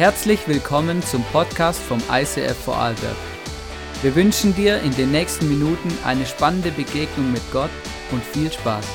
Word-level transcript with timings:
Herzlich 0.00 0.48
willkommen 0.48 1.02
zum 1.02 1.22
Podcast 1.24 1.78
vom 1.78 1.98
ICF 2.10 2.56
Vorarlberg. 2.56 3.16
Wir 4.00 4.14
wünschen 4.14 4.54
dir 4.54 4.80
in 4.80 4.96
den 4.96 5.10
nächsten 5.10 5.46
Minuten 5.46 5.90
eine 6.06 6.24
spannende 6.24 6.70
Begegnung 6.70 7.30
mit 7.30 7.42
Gott 7.52 7.68
und 8.10 8.24
viel 8.24 8.50
Spaß. 8.50 8.86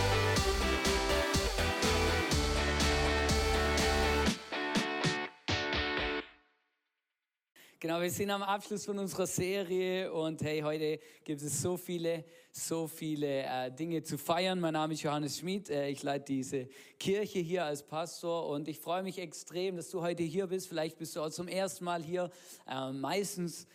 Sind 8.15 8.31
am 8.31 8.43
Abschluss 8.43 8.85
von 8.85 8.97
unserer 8.97 9.27
Serie 9.27 10.09
und 10.13 10.41
hey, 10.41 10.61
heute 10.61 11.01
gibt 11.25 11.41
es 11.41 11.61
so 11.61 11.75
viele, 11.75 12.23
so 12.49 12.87
viele 12.87 13.43
äh, 13.43 13.69
Dinge 13.69 14.03
zu 14.03 14.17
feiern. 14.17 14.57
Mein 14.61 14.71
Name 14.71 14.93
ist 14.93 15.01
Johannes 15.01 15.39
Schmid, 15.39 15.69
äh, 15.69 15.89
ich 15.89 16.01
leite 16.01 16.31
diese 16.31 16.69
Kirche 16.97 17.39
hier 17.39 17.65
als 17.65 17.83
Pastor 17.83 18.47
und 18.47 18.69
ich 18.69 18.79
freue 18.79 19.03
mich 19.03 19.19
extrem, 19.19 19.75
dass 19.75 19.89
du 19.89 20.01
heute 20.01 20.23
hier 20.23 20.47
bist. 20.47 20.69
Vielleicht 20.69 20.97
bist 20.97 21.17
du 21.17 21.21
auch 21.23 21.29
zum 21.29 21.49
ersten 21.49 21.83
Mal 21.83 22.03
hier. 22.03 22.31
Äh, 22.69 22.93
meistens 22.93 23.67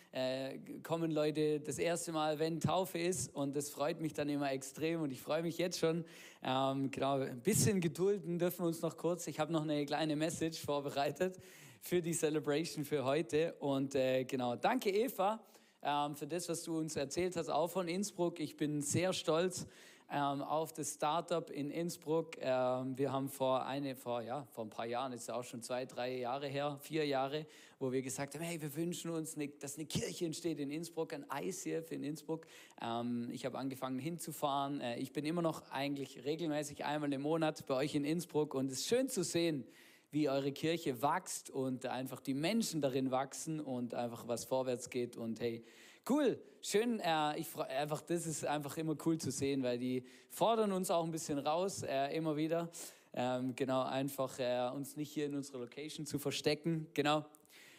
kommen 0.83 1.09
Leute 1.09 1.61
das 1.61 1.77
erste 1.77 2.11
Mal, 2.11 2.37
wenn 2.37 2.59
Taufe 2.59 2.97
ist 2.97 3.33
und 3.33 3.55
das 3.55 3.69
freut 3.69 4.01
mich 4.01 4.11
dann 4.11 4.27
immer 4.27 4.51
extrem 4.51 5.01
und 5.01 5.11
ich 5.11 5.21
freue 5.21 5.41
mich 5.41 5.57
jetzt 5.57 5.79
schon. 5.79 6.03
Ähm, 6.43 6.91
genau, 6.91 7.19
ein 7.19 7.39
bisschen 7.39 7.79
gedulden 7.79 8.37
dürfen 8.37 8.63
wir 8.63 8.67
uns 8.67 8.81
noch 8.81 8.97
kurz. 8.97 9.27
Ich 9.27 9.39
habe 9.39 9.53
noch 9.53 9.61
eine 9.61 9.85
kleine 9.85 10.17
Message 10.17 10.59
vorbereitet 10.59 11.37
für 11.81 12.01
die 12.01 12.13
Celebration 12.13 12.85
für 12.85 13.03
heute. 13.03 13.53
Und 13.59 13.95
äh, 13.95 14.23
genau, 14.23 14.55
danke 14.55 14.91
Eva 14.91 15.43
ähm, 15.81 16.15
für 16.15 16.27
das, 16.27 16.47
was 16.47 16.63
du 16.63 16.77
uns 16.77 16.95
erzählt 16.95 17.35
hast, 17.35 17.49
auch 17.49 17.67
von 17.67 17.87
Innsbruck. 17.87 18.39
Ich 18.39 18.55
bin 18.55 18.81
sehr 18.81 19.11
stolz 19.13 19.65
ähm, 20.11 20.41
auf 20.43 20.73
das 20.73 20.93
Startup 20.93 21.49
in 21.49 21.71
Innsbruck. 21.71 22.37
Ähm, 22.39 22.97
wir 22.97 23.11
haben 23.11 23.29
vor, 23.29 23.65
eine, 23.65 23.95
vor, 23.95 24.21
ja, 24.21 24.45
vor 24.51 24.65
ein 24.65 24.69
paar 24.69 24.85
Jahren, 24.85 25.11
jetzt 25.13 25.31
auch 25.31 25.43
schon 25.43 25.63
zwei, 25.63 25.85
drei 25.85 26.17
Jahre 26.17 26.47
her, 26.47 26.77
vier 26.81 27.05
Jahre, 27.05 27.47
wo 27.79 27.91
wir 27.91 28.03
gesagt 28.03 28.35
haben, 28.35 28.43
hey, 28.43 28.61
wir 28.61 28.75
wünschen 28.75 29.09
uns, 29.09 29.35
eine, 29.35 29.47
dass 29.47 29.77
eine 29.77 29.85
Kirche 29.87 30.25
entsteht 30.25 30.59
in 30.59 30.69
Innsbruck, 30.69 31.13
ein 31.13 31.25
ICF 31.33 31.91
in 31.91 32.03
Innsbruck. 32.03 32.45
Ähm, 32.79 33.29
ich 33.31 33.45
habe 33.45 33.57
angefangen 33.57 33.97
hinzufahren. 33.97 34.81
Äh, 34.81 34.99
ich 34.99 35.13
bin 35.13 35.25
immer 35.25 35.41
noch 35.41 35.71
eigentlich 35.71 36.23
regelmäßig 36.25 36.85
einmal 36.85 37.11
im 37.11 37.21
Monat 37.21 37.65
bei 37.65 37.73
euch 37.73 37.95
in 37.95 38.05
Innsbruck 38.05 38.53
und 38.53 38.67
es 38.67 38.81
ist 38.81 38.87
schön 38.87 39.09
zu 39.09 39.23
sehen, 39.23 39.65
wie 40.11 40.29
eure 40.29 40.51
Kirche 40.51 41.01
wächst 41.01 41.49
und 41.49 41.85
einfach 41.85 42.19
die 42.19 42.33
Menschen 42.33 42.81
darin 42.81 43.11
wachsen 43.11 43.59
und 43.59 43.93
einfach 43.93 44.27
was 44.27 44.43
vorwärts 44.43 44.89
geht. 44.89 45.15
Und 45.15 45.39
hey, 45.39 45.63
cool, 46.09 46.39
schön. 46.61 46.99
Äh, 46.99 47.39
ich 47.39 47.47
freu, 47.47 47.63
einfach, 47.63 48.01
das 48.01 48.27
ist 48.27 48.45
einfach 48.45 48.77
immer 48.77 48.95
cool 49.05 49.17
zu 49.17 49.31
sehen, 49.31 49.63
weil 49.63 49.79
die 49.79 50.03
fordern 50.29 50.73
uns 50.73 50.91
auch 50.91 51.05
ein 51.05 51.11
bisschen 51.11 51.39
raus, 51.39 51.83
äh, 51.83 52.15
immer 52.15 52.35
wieder. 52.35 52.69
Ähm, 53.13 53.55
genau, 53.55 53.83
einfach 53.83 54.37
äh, 54.39 54.69
uns 54.73 54.95
nicht 54.95 55.11
hier 55.11 55.25
in 55.25 55.35
unserer 55.35 55.59
Location 55.59 56.05
zu 56.05 56.19
verstecken. 56.19 56.87
Genau. 56.93 57.25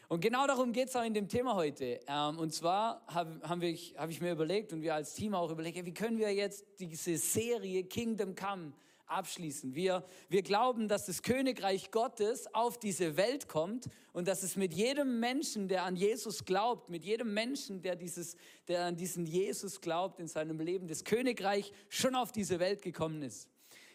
Und 0.08 0.20
genau 0.20 0.47
darum 0.47 0.72
geht 0.72 0.88
es 0.88 0.97
auch 0.97 1.05
in 1.05 1.14
dem 1.14 1.28
Thema 1.28 1.55
heute. 1.55 2.00
Ähm, 2.06 2.38
und 2.38 2.53
zwar 2.53 3.03
habe 3.06 3.41
hab 3.42 3.62
ich, 3.62 3.94
hab 3.97 4.10
ich 4.10 4.20
mir 4.20 4.33
überlegt 4.33 4.72
und 4.72 4.83
wir 4.83 4.94
als 4.94 5.14
Team 5.14 5.34
auch 5.34 5.50
überlegt, 5.50 5.84
wie 5.84 5.94
können 5.94 6.19
wir 6.19 6.33
jetzt 6.33 6.66
diese 6.78 7.16
Serie 7.16 7.84
Kingdom 7.84 8.34
Come 8.34 8.72
abschließen. 9.13 9.75
Wir, 9.75 10.05
wir 10.29 10.43
glauben, 10.43 10.89
dass 10.89 11.07
das 11.07 11.23
Königreich 11.23 11.91
Gottes 11.91 12.53
auf 12.55 12.79
diese 12.79 13.17
Welt 13.17 13.49
kommt 13.49 13.89
und 14.13 14.29
dass 14.29 14.43
es 14.43 14.57
mit 14.57 14.73
jedem 14.73 15.21
Menschen, 15.21 15.69
der 15.69 15.85
an 15.85 15.97
Jesus 15.97 16.45
glaubt, 16.45 16.89
mit 16.89 17.05
jedem 17.05 17.33
Menschen, 17.35 17.83
der, 17.83 17.97
dieses, 17.97 18.37
der 18.69 18.87
an 18.87 18.97
diesen 18.97 19.27
Jesus 19.27 19.81
glaubt 19.81 20.21
in 20.21 20.29
seinem 20.29 20.61
Leben, 20.61 20.89
das 20.89 21.05
Königreich 21.05 21.73
schon 21.89 22.15
auf 22.15 22.33
diese 22.33 22.59
Welt 22.59 22.83
gekommen 22.83 23.23
ist. 23.23 23.49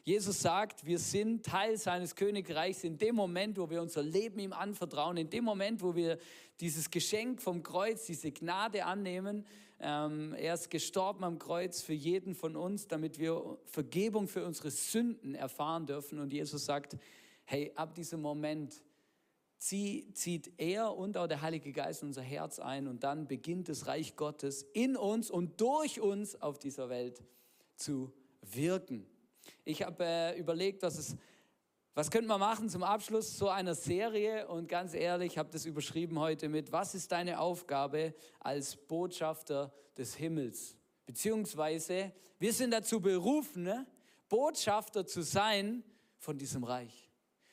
Jesus 0.07 0.41
sagt, 0.41 0.85
wir 0.85 0.99
sind 0.99 1.45
Teil 1.45 1.77
seines 1.77 2.15
Königreichs 2.15 2.85
in 2.85 2.97
dem 2.97 3.13
Moment, 3.13 3.57
wo 3.57 3.69
wir 3.69 3.81
unser 3.81 4.01
Leben 4.01 4.39
ihm 4.39 4.53
anvertrauen, 4.53 5.17
in 5.17 5.29
dem 5.29 5.43
Moment, 5.43 5.81
wo 5.81 5.95
wir 5.95 6.17
dieses 6.61 6.89
Geschenk 6.89 7.41
vom 7.41 7.61
Kreuz, 7.61 8.05
diese 8.05 8.31
Gnade 8.31 8.85
annehmen. 8.85 9.45
Ähm, 9.79 10.33
er 10.33 10.55
ist 10.55 10.69
gestorben 10.69 11.23
am 11.23 11.37
Kreuz 11.37 11.81
für 11.81 11.93
jeden 11.93 12.33
von 12.33 12.55
uns, 12.55 12.87
damit 12.87 13.19
wir 13.19 13.59
Vergebung 13.65 14.27
für 14.27 14.45
unsere 14.45 14.71
Sünden 14.71 15.35
erfahren 15.35 15.85
dürfen. 15.85 16.19
Und 16.19 16.33
Jesus 16.33 16.65
sagt, 16.65 16.97
hey, 17.45 17.71
ab 17.75 17.93
diesem 17.93 18.21
Moment 18.21 18.81
zieht 19.59 20.51
er 20.57 20.95
und 20.95 21.17
auch 21.17 21.27
der 21.27 21.41
Heilige 21.41 21.71
Geist 21.71 22.03
unser 22.03 22.21
Herz 22.21 22.59
ein 22.59 22.87
und 22.87 23.03
dann 23.03 23.27
beginnt 23.27 23.69
das 23.69 23.87
Reich 23.87 24.15
Gottes 24.15 24.63
in 24.73 24.95
uns 24.95 25.31
und 25.31 25.59
durch 25.59 25.99
uns 25.99 26.39
auf 26.39 26.59
dieser 26.59 26.89
Welt 26.89 27.23
zu 27.75 28.11
wirken. 28.41 29.07
Ich 29.65 29.81
habe 29.81 30.03
äh, 30.05 30.39
überlegt, 30.39 30.83
was 30.83 30.97
es 30.97 31.15
was 31.97 32.11
könnte 32.11 32.27
man 32.27 32.39
machen 32.39 32.69
zum 32.69 32.83
Abschluss 32.83 33.39
so 33.39 33.49
einer 33.49 33.73
Serie? 33.73 34.47
Und 34.49 34.69
ganz 34.69 34.93
ehrlich, 34.93 35.31
ich 35.31 35.37
habe 35.39 35.49
das 35.51 35.65
überschrieben 35.65 36.19
heute 36.19 36.47
mit, 36.47 36.71
was 36.71 36.93
ist 36.93 37.11
deine 37.11 37.39
Aufgabe 37.39 38.13
als 38.39 38.75
Botschafter 38.75 39.73
des 39.97 40.13
Himmels? 40.13 40.77
Beziehungsweise, 41.07 42.11
wir 42.37 42.53
sind 42.53 42.69
dazu 42.69 43.01
berufen, 43.01 43.63
ne? 43.63 43.87
Botschafter 44.29 45.07
zu 45.07 45.23
sein 45.23 45.83
von 46.19 46.37
diesem 46.37 46.63
Reich. 46.63 47.09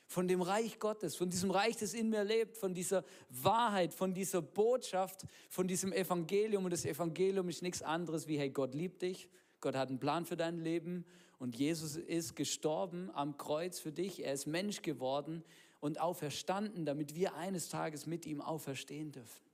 Von 0.07 0.29
dem 0.29 0.43
Reich 0.43 0.79
Gottes, 0.79 1.17
von 1.17 1.31
diesem 1.31 1.51
Reich, 1.51 1.79
das 1.79 1.95
in 1.95 2.11
mir 2.11 2.23
lebt, 2.23 2.59
von 2.59 2.75
dieser 2.75 3.03
Wahrheit, 3.31 3.95
von 3.95 4.13
dieser 4.13 4.43
Botschaft, 4.43 5.25
von 5.49 5.67
diesem 5.67 5.91
Evangelium. 5.91 6.67
Und 6.67 6.71
das 6.75 6.85
Evangelium 6.85 7.49
ist 7.49 7.63
nichts 7.63 7.81
anderes 7.81 8.29
wie, 8.29 8.39
hey, 8.39 8.51
Gott 8.51 8.75
liebt 8.75 9.01
dich, 9.01 9.31
Gott 9.63 9.75
hat 9.75 9.89
einen 9.89 9.99
Plan 9.99 10.27
für 10.27 10.37
dein 10.37 10.59
Leben 10.59 11.07
und 11.45 11.57
Jesus 11.57 11.97
ist 11.97 12.37
gestorben 12.37 13.11
am 13.13 13.37
Kreuz 13.37 13.79
für 13.79 13.93
dich. 13.93 14.25
Er 14.25 14.33
ist 14.33 14.47
Mensch 14.47 14.81
geworden 14.81 15.45
und 15.79 16.01
auferstanden, 16.01 16.87
damit 16.87 17.17
wir 17.17 17.35
eines 17.35 17.69
Tages 17.69 18.07
mit 18.07 18.25
ihm 18.25 18.41
auferstehen 18.41 19.13
dürfen. 19.13 19.45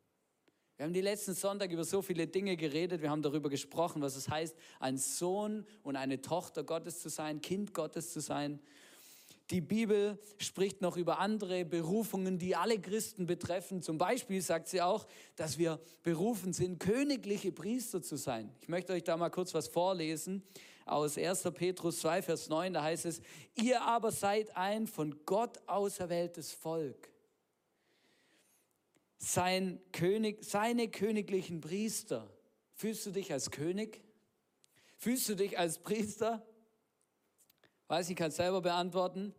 Wir 0.76 0.86
haben 0.86 0.92
die 0.92 1.00
letzten 1.00 1.34
Sonntag 1.34 1.72
über 1.72 1.82
so 1.82 2.00
viele 2.00 2.28
Dinge 2.28 2.56
geredet. 2.56 3.02
Wir 3.02 3.10
haben 3.10 3.22
darüber 3.22 3.50
gesprochen, 3.50 4.02
was 4.02 4.14
es 4.14 4.28
heißt, 4.28 4.56
ein 4.78 4.98
Sohn 4.98 5.66
und 5.82 5.96
eine 5.96 6.22
Tochter 6.22 6.62
Gottes 6.62 7.00
zu 7.00 7.08
sein, 7.08 7.40
Kind 7.40 7.74
Gottes 7.74 8.12
zu 8.12 8.20
sein. 8.20 8.60
Die 9.50 9.60
Bibel 9.60 10.18
spricht 10.38 10.80
noch 10.80 10.96
über 10.96 11.18
andere 11.18 11.64
Berufungen, 11.64 12.38
die 12.38 12.54
alle 12.54 12.78
Christen 12.78 13.26
betreffen. 13.26 13.82
Zum 13.82 13.98
Beispiel 13.98 14.40
sagt 14.40 14.68
sie 14.68 14.80
auch, 14.80 15.06
dass 15.34 15.58
wir 15.58 15.80
berufen 16.04 16.52
sind, 16.52 16.78
königliche 16.78 17.50
Priester 17.50 18.00
zu 18.00 18.16
sein. 18.16 18.54
Ich 18.60 18.68
möchte 18.68 18.92
euch 18.92 19.02
da 19.02 19.16
mal 19.16 19.30
kurz 19.30 19.52
was 19.52 19.66
vorlesen 19.66 20.44
aus 20.86 21.18
1. 21.18 21.42
Petrus 21.54 22.00
2, 22.00 22.22
Vers 22.22 22.48
9, 22.48 22.72
da 22.72 22.82
heißt 22.82 23.06
es, 23.06 23.20
ihr 23.54 23.82
aber 23.82 24.12
seid 24.12 24.56
ein 24.56 24.86
von 24.86 25.24
Gott 25.24 25.58
auserwähltes 25.66 26.52
Volk. 26.52 27.10
Sein 29.18 29.80
König, 29.92 30.44
seine 30.44 30.88
königlichen 30.88 31.60
Priester. 31.60 32.32
Fühlst 32.74 33.04
du 33.06 33.10
dich 33.10 33.32
als 33.32 33.50
König? 33.50 34.02
Fühlst 34.96 35.28
du 35.28 35.34
dich 35.34 35.58
als 35.58 35.78
Priester? 35.78 36.46
Weiß 37.88 38.08
ich, 38.08 38.16
kann 38.16 38.30
selber 38.30 38.62
beantworten. 38.62 39.34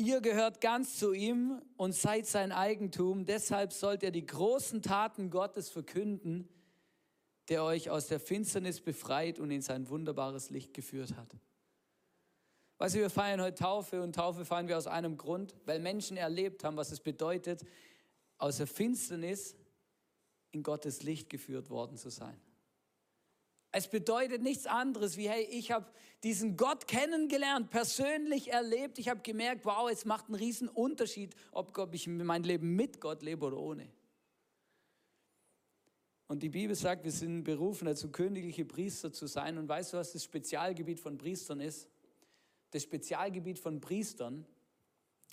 Ihr 0.00 0.20
gehört 0.20 0.60
ganz 0.60 0.96
zu 0.96 1.12
ihm 1.12 1.60
und 1.76 1.92
seid 1.92 2.24
sein 2.26 2.52
Eigentum. 2.52 3.24
Deshalb 3.24 3.72
sollt 3.72 4.04
ihr 4.04 4.12
die 4.12 4.24
großen 4.24 4.80
Taten 4.80 5.28
Gottes 5.28 5.70
verkünden, 5.70 6.48
der 7.48 7.64
euch 7.64 7.90
aus 7.90 8.06
der 8.06 8.20
Finsternis 8.20 8.80
befreit 8.80 9.40
und 9.40 9.50
in 9.50 9.60
sein 9.60 9.88
wunderbares 9.88 10.50
Licht 10.50 10.72
geführt 10.72 11.16
hat. 11.16 11.36
Weißt 12.78 12.94
du, 12.94 13.00
wir 13.00 13.10
feiern 13.10 13.40
heute 13.40 13.56
Taufe 13.56 14.00
und 14.00 14.14
Taufe 14.14 14.44
feiern 14.44 14.68
wir 14.68 14.78
aus 14.78 14.86
einem 14.86 15.16
Grund, 15.16 15.56
weil 15.64 15.80
Menschen 15.80 16.16
erlebt 16.16 16.62
haben, 16.62 16.76
was 16.76 16.92
es 16.92 17.00
bedeutet, 17.00 17.66
aus 18.38 18.58
der 18.58 18.68
Finsternis 18.68 19.56
in 20.52 20.62
Gottes 20.62 21.02
Licht 21.02 21.28
geführt 21.28 21.70
worden 21.70 21.96
zu 21.96 22.10
sein. 22.10 22.40
Es 23.70 23.88
bedeutet 23.88 24.42
nichts 24.42 24.66
anderes 24.66 25.16
wie, 25.16 25.28
hey, 25.28 25.44
ich 25.44 25.70
habe 25.70 25.86
diesen 26.22 26.56
Gott 26.56 26.86
kennengelernt, 26.86 27.70
persönlich 27.70 28.50
erlebt. 28.50 28.98
Ich 28.98 29.08
habe 29.08 29.20
gemerkt, 29.20 29.64
wow, 29.64 29.90
es 29.90 30.04
macht 30.04 30.26
einen 30.26 30.36
riesen 30.36 30.68
Unterschied, 30.68 31.34
ob 31.52 31.92
ich 31.92 32.06
mein 32.06 32.42
Leben 32.44 32.76
mit 32.76 33.00
Gott 33.00 33.22
lebe 33.22 33.46
oder 33.46 33.58
ohne. 33.58 33.88
Und 36.28 36.42
die 36.42 36.50
Bibel 36.50 36.76
sagt, 36.76 37.04
wir 37.04 37.12
sind 37.12 37.44
berufen 37.44 37.86
dazu, 37.86 38.10
königliche 38.10 38.64
Priester 38.64 39.12
zu 39.12 39.26
sein. 39.26 39.56
Und 39.56 39.68
weißt 39.68 39.92
du, 39.92 39.96
was 39.96 40.12
das 40.12 40.24
Spezialgebiet 40.24 41.00
von 41.00 41.16
Priestern 41.16 41.60
ist? 41.60 41.88
Das 42.70 42.82
Spezialgebiet 42.82 43.58
von 43.58 43.80
Priestern, 43.80 44.46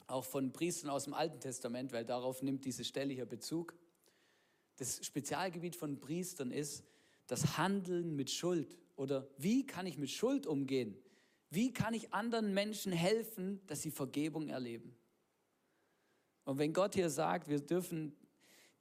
auch 0.07 0.23
von 0.23 0.53
Priestern 0.53 0.89
aus 0.89 1.03
dem 1.03 1.13
Alten 1.13 1.39
Testament, 1.41 1.91
weil 1.91 2.05
darauf 2.05 2.41
nimmt 2.41 2.63
diese 2.63 2.85
Stelle 2.85 3.13
hier 3.13 3.25
Bezug. 3.25 3.75
Das 4.77 5.05
Spezialgebiet 5.05 5.75
von 5.75 5.99
Priestern 5.99 6.51
ist 6.51 6.85
das 7.27 7.57
Handeln 7.57 8.15
mit 8.15 8.29
Schuld. 8.29 8.77
Oder 8.95 9.27
wie 9.37 9.65
kann 9.65 9.85
ich 9.85 9.97
mit 9.97 10.09
Schuld 10.09 10.47
umgehen? 10.47 10.97
Wie 11.49 11.73
kann 11.73 11.93
ich 11.93 12.13
anderen 12.13 12.53
Menschen 12.53 12.91
helfen, 12.91 13.61
dass 13.67 13.81
sie 13.81 13.91
Vergebung 13.91 14.49
erleben? 14.49 14.95
Und 16.43 16.59
wenn 16.59 16.73
Gott 16.73 16.95
hier 16.95 17.09
sagt, 17.09 17.47
wir 17.47 17.59
dürfen 17.59 18.15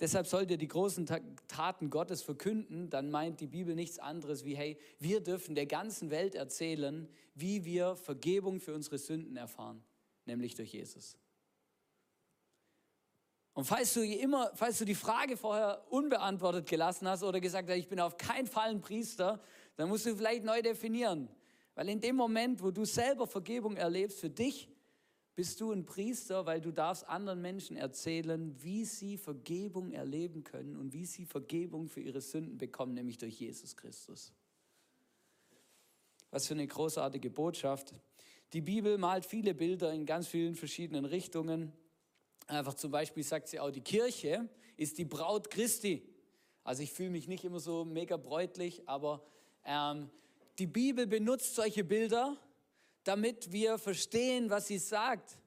Deshalb 0.00 0.26
sollt 0.26 0.50
ihr 0.50 0.58
die 0.58 0.69
großen 0.69 1.06
Taten 1.46 1.88
Gottes 1.88 2.23
verkünden, 2.23 2.91
dann 2.91 3.11
meint 3.11 3.41
die 3.41 3.46
Bibel 3.46 3.76
nichts 3.76 4.00
anderes 4.00 4.44
wie, 4.44 4.56
hey, 4.56 4.76
wir 4.99 5.20
dürfen 5.20 5.55
der 5.55 5.67
ganzen 5.67 6.11
Welt 6.11 6.35
erzählen, 6.35 7.08
wie 7.35 7.64
wir 7.64 7.94
Vergebung 7.94 8.61
für 8.61 8.75
unsere 8.75 8.99
Sünden 8.99 9.37
erfahren, 9.37 9.85
nämlich 10.25 10.56
durch 10.56 10.73
Jesus. 10.73 11.17
Und 13.55 13.65
falls 13.65 13.95
du 13.95 14.05
immer, 14.05 14.51
falls 14.55 14.79
du 14.79 14.85
die 14.85 14.97
Frage 14.97 15.37
vorher 15.37 15.81
unbeantwortet 15.91 16.67
gelassen 16.67 17.09
hast 17.09 17.23
oder 17.23 17.41
gesagt 17.41 17.71
hast, 17.71 17.77
ich 17.77 17.89
bin 17.89 18.01
auf 18.01 18.17
keinen 18.17 18.49
Fall 18.49 18.71
ein 18.71 18.81
Priester, 18.81 19.41
dann 19.77 19.89
musst 19.89 20.06
du 20.06 20.17
vielleicht 20.17 20.45
neu 20.45 20.61
definieren. 20.61 21.29
Weil 21.77 21.89
in 21.89 22.01
dem 22.01 22.17
Moment, 22.17 22.62
wo 22.62 22.73
du 22.73 22.85
selber 22.85 23.27
Vergebung 23.27 23.77
erlebst 23.77 24.21
für 24.21 24.31
dich, 24.31 24.69
bist 25.37 25.61
du 25.61 25.73
ein 25.73 25.85
Priester, 25.85 26.47
weil 26.47 26.61
du 26.61 26.73
darfst 26.73 27.09
anderen 27.09 27.43
Menschen 27.43 27.77
erzählen, 27.77 28.55
wie 28.62 28.85
sie 28.85 29.17
Vergebung 29.17 29.91
erleben 29.91 30.45
können 30.45 30.77
und 30.77 30.93
wie 30.93 31.06
sie 31.06 31.25
Vergebung 31.25 31.89
für 31.89 32.01
ihre 32.01 32.21
Sünden 32.21 32.59
bekommen, 32.59 32.95
nämlich 32.95 33.19
durch 33.19 33.41
Jesus 33.41 33.77
Christus. 33.77 34.33
Was 36.31 36.47
für 36.47 36.55
eine 36.55 36.67
großartige 36.67 37.31
Botschaft. 37.31 37.95
Die 38.53 38.61
Bibel 38.61 38.99
malt 38.99 39.25
viele 39.25 39.55
Bilder 39.55 39.93
in 39.93 40.06
ganz 40.06 40.29
vielen 40.29 40.55
verschiedenen 40.55 41.05
Richtungen. 41.05 41.73
Einfach 42.46 42.75
zum 42.75 42.91
Beispiel 42.91 43.23
sagt 43.23 43.49
sie 43.49 43.58
auch, 43.58 43.70
die 43.70 43.81
Kirche 43.81 44.49
ist 44.76 44.99
die 44.99 45.05
Braut 45.05 45.50
Christi. 45.50 46.06
Also 46.62 46.82
ich 46.82 46.93
fühle 46.93 47.11
mich 47.11 47.29
nicht 47.29 47.44
immer 47.44 47.61
so 47.61 47.85
mega 47.85 48.17
bräutlich, 48.17 48.87
aber 48.87 49.23
ähm, 49.64 50.11
die 50.58 50.67
Bibel 50.67 51.06
benutzt 51.06 51.55
solche 51.55 51.85
Bilder, 51.85 52.37
damit 53.05 53.52
wir 53.52 53.79
verstehen, 53.79 54.50
was 54.50 54.67
sie 54.67 54.79
sagt. 54.79 55.38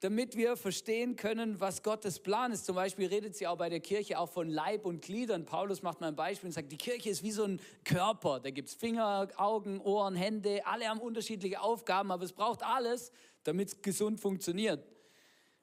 Damit 0.00 0.36
wir 0.36 0.56
verstehen 0.56 1.16
können, 1.16 1.60
was 1.60 1.82
Gottes 1.82 2.18
Plan 2.18 2.52
ist. 2.52 2.66
Zum 2.66 2.74
Beispiel 2.74 3.06
redet 3.06 3.36
sie 3.36 3.46
auch 3.46 3.56
bei 3.56 3.70
der 3.70 3.80
Kirche 3.80 4.18
auch 4.18 4.28
von 4.28 4.50
Leib 4.50 4.84
und 4.84 5.00
Gliedern. 5.00 5.46
Paulus 5.46 5.82
macht 5.82 6.00
mal 6.00 6.08
ein 6.08 6.16
Beispiel 6.16 6.48
und 6.48 6.52
sagt, 6.52 6.70
die 6.70 6.76
Kirche 6.76 7.08
ist 7.08 7.22
wie 7.22 7.30
so 7.30 7.44
ein 7.44 7.58
Körper. 7.84 8.38
Da 8.40 8.50
gibt 8.50 8.68
es 8.68 8.74
Finger, 8.74 9.28
Augen, 9.36 9.80
Ohren, 9.80 10.14
Hände. 10.14 10.66
Alle 10.66 10.88
haben 10.88 11.00
unterschiedliche 11.00 11.62
Aufgaben, 11.62 12.10
aber 12.10 12.24
es 12.24 12.32
braucht 12.32 12.62
alles, 12.62 13.12
damit 13.44 13.68
es 13.68 13.80
gesund 13.80 14.20
funktioniert. 14.20 14.84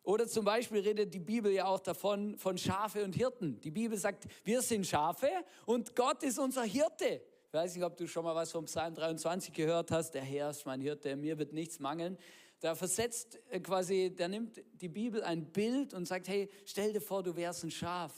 Oder 0.04 0.28
zum 0.28 0.46
Beispiel 0.46 0.80
redet 0.80 1.14
die 1.14 1.20
Bibel 1.20 1.52
ja 1.52 1.66
auch 1.66 1.80
davon, 1.80 2.38
von 2.38 2.58
Schafe 2.58 3.04
und 3.04 3.16
Hirten. 3.16 3.60
Die 3.62 3.72
Bibel 3.72 3.98
sagt, 3.98 4.26
wir 4.44 4.62
sind 4.62 4.88
Schafe 4.88 5.30
und 5.66 5.96
Gott 5.96 6.24
ist 6.24 6.40
unser 6.40 6.64
Hirte. 6.64 7.22
Ich 7.48 7.54
weiß 7.54 7.76
nicht, 7.76 7.84
ob 7.84 7.98
du 7.98 8.08
schon 8.08 8.24
mal 8.24 8.34
was 8.34 8.52
vom 8.52 8.66
Psalm 8.66 8.96
23 8.96 9.54
gehört 9.54 9.92
hast. 9.92 10.12
Der 10.12 10.24
Herr 10.24 10.50
ist 10.50 10.66
mein 10.66 10.82
Hirte, 10.82 11.16
mir 11.16 11.38
wird 11.38 11.54
nichts 11.54 11.80
mangeln. 11.80 12.18
Da 12.62 12.76
versetzt 12.76 13.40
äh, 13.50 13.60
quasi, 13.60 14.14
der 14.16 14.28
nimmt 14.28 14.64
die 14.74 14.88
Bibel 14.88 15.24
ein 15.24 15.52
Bild 15.52 15.94
und 15.94 16.08
sagt, 16.08 16.28
hey, 16.28 16.50
stell 16.66 16.94
dir 16.94 17.02
vor, 17.02 17.24
du 17.24 17.36
wärst 17.36 17.64
ein 17.64 17.72
Schaf. 17.72 18.14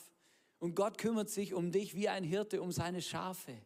Und 0.60 0.76
Gott 0.76 0.98
kümmert 0.98 1.30
sich 1.30 1.54
um 1.54 1.72
dich 1.72 1.96
wie 1.96 2.08
ein 2.08 2.24
Hirte 2.24 2.62
um 2.62 2.72
seine 2.72 3.02
Schafe. 3.02 3.58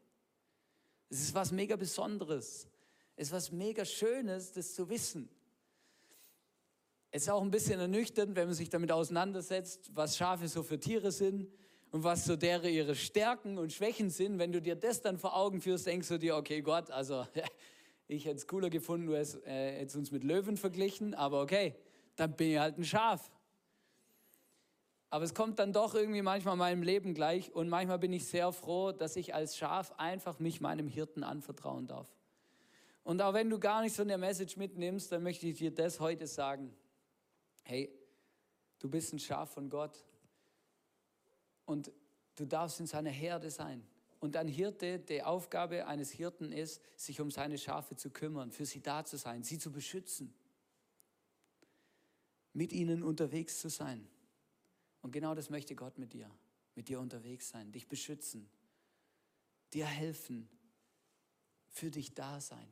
Es 1.09 1.19
ist 1.19 1.35
was 1.35 1.51
mega 1.51 1.75
Besonderes. 1.75 2.67
Es 3.15 3.27
ist 3.27 3.33
was 3.33 3.51
mega 3.51 3.85
Schönes, 3.85 4.51
das 4.51 4.73
zu 4.73 4.89
wissen. 4.89 5.29
Es 7.11 7.23
ist 7.23 7.29
auch 7.29 7.41
ein 7.41 7.51
bisschen 7.51 7.79
ernüchternd, 7.79 8.35
wenn 8.35 8.47
man 8.47 8.55
sich 8.55 8.69
damit 8.69 8.91
auseinandersetzt, 8.91 9.91
was 9.93 10.17
Schafe 10.17 10.47
so 10.47 10.61
für 10.61 10.79
Tiere 10.79 11.11
sind 11.11 11.47
und 11.91 12.03
was 12.03 12.25
so 12.25 12.35
deren 12.35 12.71
ihre 12.71 12.95
Stärken 12.95 13.57
und 13.57 13.71
Schwächen 13.71 14.09
sind, 14.09 14.39
wenn 14.39 14.51
du 14.51 14.61
dir 14.61 14.75
das 14.75 15.01
dann 15.01 15.17
vor 15.17 15.35
Augen 15.35 15.61
führst, 15.61 15.87
denkst 15.87 16.09
du 16.09 16.19
dir, 16.19 16.35
okay 16.35 16.61
Gott, 16.61 16.91
also 16.91 17.25
ich 18.07 18.25
hätte 18.25 18.35
es 18.35 18.47
cooler 18.47 18.69
gefunden, 18.69 19.07
du 19.07 19.15
hättest, 19.15 19.45
äh, 19.45 19.79
hättest 19.79 19.95
uns 19.95 20.11
mit 20.11 20.23
Löwen 20.23 20.57
verglichen, 20.57 21.13
aber 21.13 21.41
okay, 21.41 21.75
dann 22.17 22.35
bin 22.35 22.51
ich 22.51 22.59
halt 22.59 22.77
ein 22.77 22.83
Schaf. 22.83 23.31
Aber 25.09 25.23
es 25.23 25.33
kommt 25.33 25.59
dann 25.59 25.71
doch 25.71 25.95
irgendwie 25.95 26.21
manchmal 26.21 26.55
in 26.55 26.59
meinem 26.59 26.83
Leben 26.83 27.13
gleich 27.13 27.55
und 27.55 27.69
manchmal 27.69 27.99
bin 27.99 28.11
ich 28.11 28.25
sehr 28.25 28.51
froh, 28.51 28.91
dass 28.91 29.15
ich 29.15 29.33
als 29.33 29.55
Schaf 29.55 29.93
einfach 29.97 30.39
mich 30.39 30.59
meinem 30.59 30.89
Hirten 30.89 31.23
anvertrauen 31.23 31.87
darf. 31.87 32.13
Und 33.03 33.21
auch 33.21 33.33
wenn 33.33 33.49
du 33.49 33.57
gar 33.57 33.81
nicht 33.81 33.95
so 33.95 34.01
eine 34.01 34.17
Message 34.17 34.57
mitnimmst, 34.57 35.09
dann 35.13 35.23
möchte 35.23 35.47
ich 35.47 35.59
dir 35.59 35.71
das 35.71 36.01
heute 36.01 36.27
sagen. 36.27 36.75
Hey, 37.69 37.91
du 38.79 38.87
bist 38.87 39.11
ein 39.11 39.19
Schaf 39.19 39.51
von 39.51 39.69
Gott 39.69 40.05
und 41.65 41.91
du 42.35 42.45
darfst 42.45 42.79
in 42.79 42.87
seiner 42.87 43.09
Herde 43.09 43.51
sein. 43.51 43.85
Und 44.21 44.37
ein 44.37 44.47
Hirte, 44.47 44.99
die 44.99 45.21
Aufgabe 45.21 45.85
eines 45.85 46.09
Hirten 46.09 46.53
ist, 46.53 46.81
sich 46.95 47.19
um 47.19 47.29
seine 47.29 47.57
Schafe 47.57 47.97
zu 47.97 48.09
kümmern, 48.09 48.53
für 48.53 48.65
sie 48.65 48.81
da 48.81 49.03
zu 49.03 49.17
sein, 49.17 49.43
sie 49.43 49.59
zu 49.59 49.73
beschützen, 49.73 50.33
mit 52.53 52.71
ihnen 52.71 53.03
unterwegs 53.03 53.59
zu 53.59 53.67
sein. 53.67 54.07
Und 55.01 55.11
genau 55.11 55.35
das 55.35 55.49
möchte 55.49 55.75
Gott 55.75 55.97
mit 55.97 56.13
dir, 56.13 56.31
mit 56.73 56.87
dir 56.87 57.01
unterwegs 57.01 57.49
sein, 57.49 57.73
dich 57.73 57.89
beschützen, 57.89 58.49
dir 59.73 59.87
helfen, 59.87 60.47
für 61.67 61.91
dich 61.91 62.13
da 62.13 62.39
sein. 62.39 62.69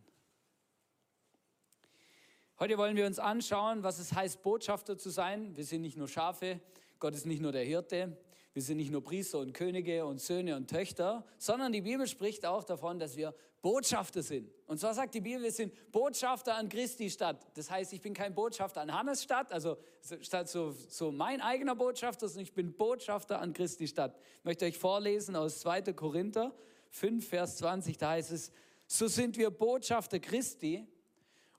Heute 2.58 2.78
wollen 2.78 2.96
wir 2.96 3.06
uns 3.06 3.20
anschauen, 3.20 3.84
was 3.84 4.00
es 4.00 4.14
heißt, 4.14 4.42
Botschafter 4.42 4.98
zu 4.98 5.10
sein. 5.10 5.58
Wir 5.58 5.66
sind 5.66 5.82
nicht 5.82 5.98
nur 5.98 6.08
Schafe, 6.08 6.62
Gott 7.00 7.14
ist 7.14 7.26
nicht 7.26 7.42
nur 7.42 7.52
der 7.52 7.66
Hirte, 7.66 8.18
wir 8.54 8.62
sind 8.62 8.78
nicht 8.78 8.94
nur 8.94 9.04
Priester 9.04 9.40
und 9.40 9.52
Könige 9.52 10.06
und 10.06 10.22
Söhne 10.22 10.56
und 10.56 10.70
Töchter, 10.70 11.26
sondern 11.38 11.74
die 11.74 11.82
Bibel 11.82 12.08
spricht 12.08 12.46
auch 12.46 12.64
davon, 12.64 12.98
dass 12.98 13.18
wir 13.18 13.36
Botschafter 13.62 14.24
sind. 14.24 14.50
Und 14.68 14.80
zwar 14.80 14.94
sagt 14.94 15.16
die 15.16 15.20
Bibel, 15.20 15.44
wir 15.44 15.52
sind 15.52 15.74
Botschafter 15.92 16.56
an 16.56 16.70
Christi 16.70 17.10
Stadt. 17.10 17.46
Das 17.56 17.70
heißt, 17.70 17.92
ich 17.92 18.00
bin 18.00 18.14
kein 18.14 18.34
Botschafter 18.34 18.80
an 18.80 18.94
Hannes 18.94 19.22
Stadt, 19.22 19.52
also 19.52 19.76
statt 20.22 20.48
so, 20.48 20.74
so 20.88 21.12
mein 21.12 21.42
eigener 21.42 21.76
Botschafter, 21.76 22.30
sondern 22.30 22.44
ich 22.46 22.54
bin 22.54 22.72
Botschafter 22.72 23.42
an 23.42 23.52
Christi 23.52 23.86
Stadt. 23.86 24.18
Ich 24.38 24.46
möchte 24.46 24.64
euch 24.64 24.78
vorlesen 24.78 25.36
aus 25.36 25.60
2. 25.60 25.92
Korinther 25.92 26.56
5, 26.92 27.28
Vers 27.28 27.58
20, 27.58 27.98
da 27.98 28.12
heißt 28.12 28.32
es, 28.32 28.50
so 28.88 29.08
sind 29.08 29.36
wir 29.36 29.50
Botschafter 29.50 30.22
Christi 30.22 30.88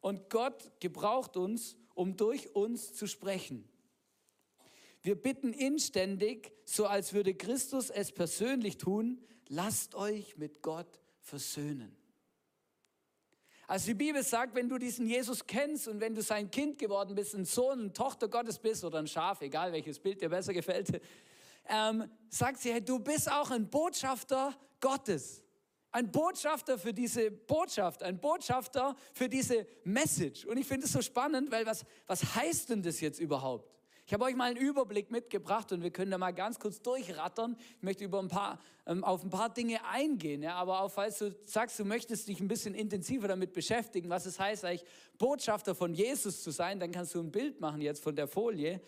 und 0.01 0.31
Gott 0.31 0.73
gebraucht 0.81 1.37
uns, 1.37 1.77
um 1.95 2.17
durch 2.17 2.55
uns 2.55 2.95
zu 2.95 3.07
sprechen. 3.07 3.69
Wir 5.03 5.15
bitten 5.15 5.53
inständig, 5.53 6.53
so 6.65 6.87
als 6.87 7.13
würde 7.13 7.35
Christus 7.35 7.91
es 7.91 8.13
persönlich 8.13 8.77
tun, 8.77 9.21
lasst 9.49 9.95
euch 9.95 10.37
mit 10.37 10.63
Gott 10.63 11.01
versöhnen. 11.21 11.97
Also 13.69 13.87
die 13.87 13.95
Bibel 13.95 14.23
sagt, 14.23 14.55
wenn 14.55 14.69
du 14.69 14.79
diesen 14.79 15.07
Jesus 15.09 15.45
kennst 15.47 15.89
und 15.89 16.01
wenn 16.01 16.15
du 16.15 16.23
sein 16.23 16.51
Kind 16.51 16.79
geworden 16.79 17.17
bist, 17.17 17.35
ein 17.35 17.45
Sohn, 17.45 17.81
eine 17.81 17.93
Tochter 17.93 18.29
Gottes 18.29 18.59
bist 18.59 18.85
oder 18.85 18.99
ein 18.99 19.09
Schaf, 19.09 19.41
egal 19.41 19.73
welches 19.73 19.99
Bild 19.99 20.21
dir 20.21 20.29
besser 20.29 20.53
gefällt, 20.53 21.01
ähm, 21.69 22.09
sagt 22.29 22.61
sie, 22.61 22.73
hey, 22.73 22.85
du 22.85 23.01
bist 23.01 23.31
auch 23.31 23.51
ein 23.51 23.69
Botschafter 23.69 24.55
Gottes. 24.81 25.43
Ein 25.97 26.13
Botschafter 26.13 26.79
für 26.79 26.93
diese 26.93 27.31
Botschaft, 27.31 28.03
ein 28.03 28.21
Botschafter 28.21 28.95
für 29.15 29.31
diese 29.31 29.67
Message. 29.83 30.45
Und 30.45 30.59
ich 30.59 30.67
finde 30.67 30.85
es 30.85 30.93
so 30.93 31.01
spannend, 31.01 31.51
weil 31.51 31.65
was, 31.65 31.87
was 32.07 32.35
heißt 32.35 32.69
denn 32.69 32.83
das 32.83 33.01
jetzt 33.01 33.19
überhaupt? 33.19 33.75
Ich 34.05 34.13
habe 34.13 34.25
euch 34.25 34.37
mal 34.37 34.51
einen 34.51 34.59
Überblick 34.59 35.11
mitgebracht 35.11 35.73
und 35.73 35.83
wir 35.83 35.91
können 35.91 36.11
da 36.11 36.19
mal 36.19 36.33
ganz 36.33 36.59
kurz 36.59 36.83
durchrattern. 36.83 37.57
Ich 37.79 37.83
möchte 37.83 38.05
über 38.05 38.19
ein 38.19 38.29
paar, 38.29 38.61
ähm, 38.85 39.05
auf 39.05 39.25
ein 39.25 39.31
paar 39.31 39.49
Dinge 39.49 39.87
eingehen, 39.87 40.43
ja, 40.43 40.57
aber 40.57 40.83
auch 40.83 40.91
falls 40.91 41.17
du 41.17 41.35
sagst, 41.47 41.79
du 41.79 41.87
möchtest 41.87 42.29
dich 42.29 42.41
ein 42.41 42.49
bisschen 42.49 42.75
intensiver 42.75 43.27
damit 43.27 43.55
beschäftigen, 43.55 44.11
was 44.11 44.27
es 44.27 44.39
heißt, 44.39 44.67
eigentlich 44.67 44.85
Botschafter 45.17 45.75
von 45.75 45.95
Jesus 45.95 46.43
zu 46.43 46.51
sein, 46.51 46.79
dann 46.79 46.93
kannst 46.93 47.15
du 47.15 47.21
ein 47.21 47.33
Bild 47.33 47.63
machen 47.63 47.81
jetzt 47.81 48.03
von 48.03 48.15
der 48.15 48.29
Folie. 48.29 48.83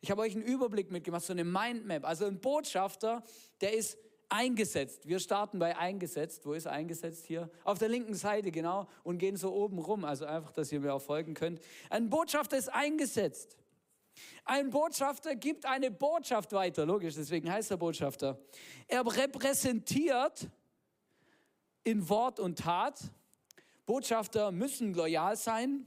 Ich 0.00 0.10
habe 0.10 0.22
euch 0.22 0.34
einen 0.34 0.44
Überblick 0.44 0.90
mitgemacht, 0.90 1.24
so 1.24 1.34
eine 1.34 1.44
Mindmap. 1.44 2.06
Also 2.06 2.24
ein 2.24 2.40
Botschafter, 2.40 3.22
der 3.60 3.74
ist 3.74 3.98
eingesetzt. 4.28 5.06
Wir 5.06 5.18
starten 5.18 5.58
bei 5.58 5.76
eingesetzt. 5.76 6.46
Wo 6.46 6.52
ist 6.52 6.66
eingesetzt 6.66 7.26
hier? 7.26 7.50
Auf 7.64 7.78
der 7.78 7.88
linken 7.88 8.14
Seite, 8.14 8.50
genau. 8.50 8.88
Und 9.04 9.18
gehen 9.18 9.36
so 9.36 9.52
oben 9.54 9.78
rum. 9.78 10.04
Also 10.04 10.24
einfach, 10.26 10.52
dass 10.52 10.72
ihr 10.72 10.80
mir 10.80 10.94
auch 10.94 11.02
folgen 11.02 11.34
könnt. 11.34 11.60
Ein 11.90 12.10
Botschafter 12.10 12.56
ist 12.56 12.68
eingesetzt. 12.68 13.56
Ein 14.44 14.70
Botschafter 14.70 15.34
gibt 15.34 15.66
eine 15.66 15.90
Botschaft 15.90 16.52
weiter, 16.52 16.86
logisch, 16.86 17.14
deswegen 17.14 17.50
heißt 17.50 17.70
er 17.70 17.76
Botschafter. 17.76 18.38
Er 18.88 19.04
repräsentiert 19.04 20.48
in 21.84 22.08
Wort 22.08 22.40
und 22.40 22.58
Tat. 22.58 23.00
Botschafter 23.84 24.52
müssen 24.52 24.94
loyal 24.94 25.36
sein. 25.36 25.84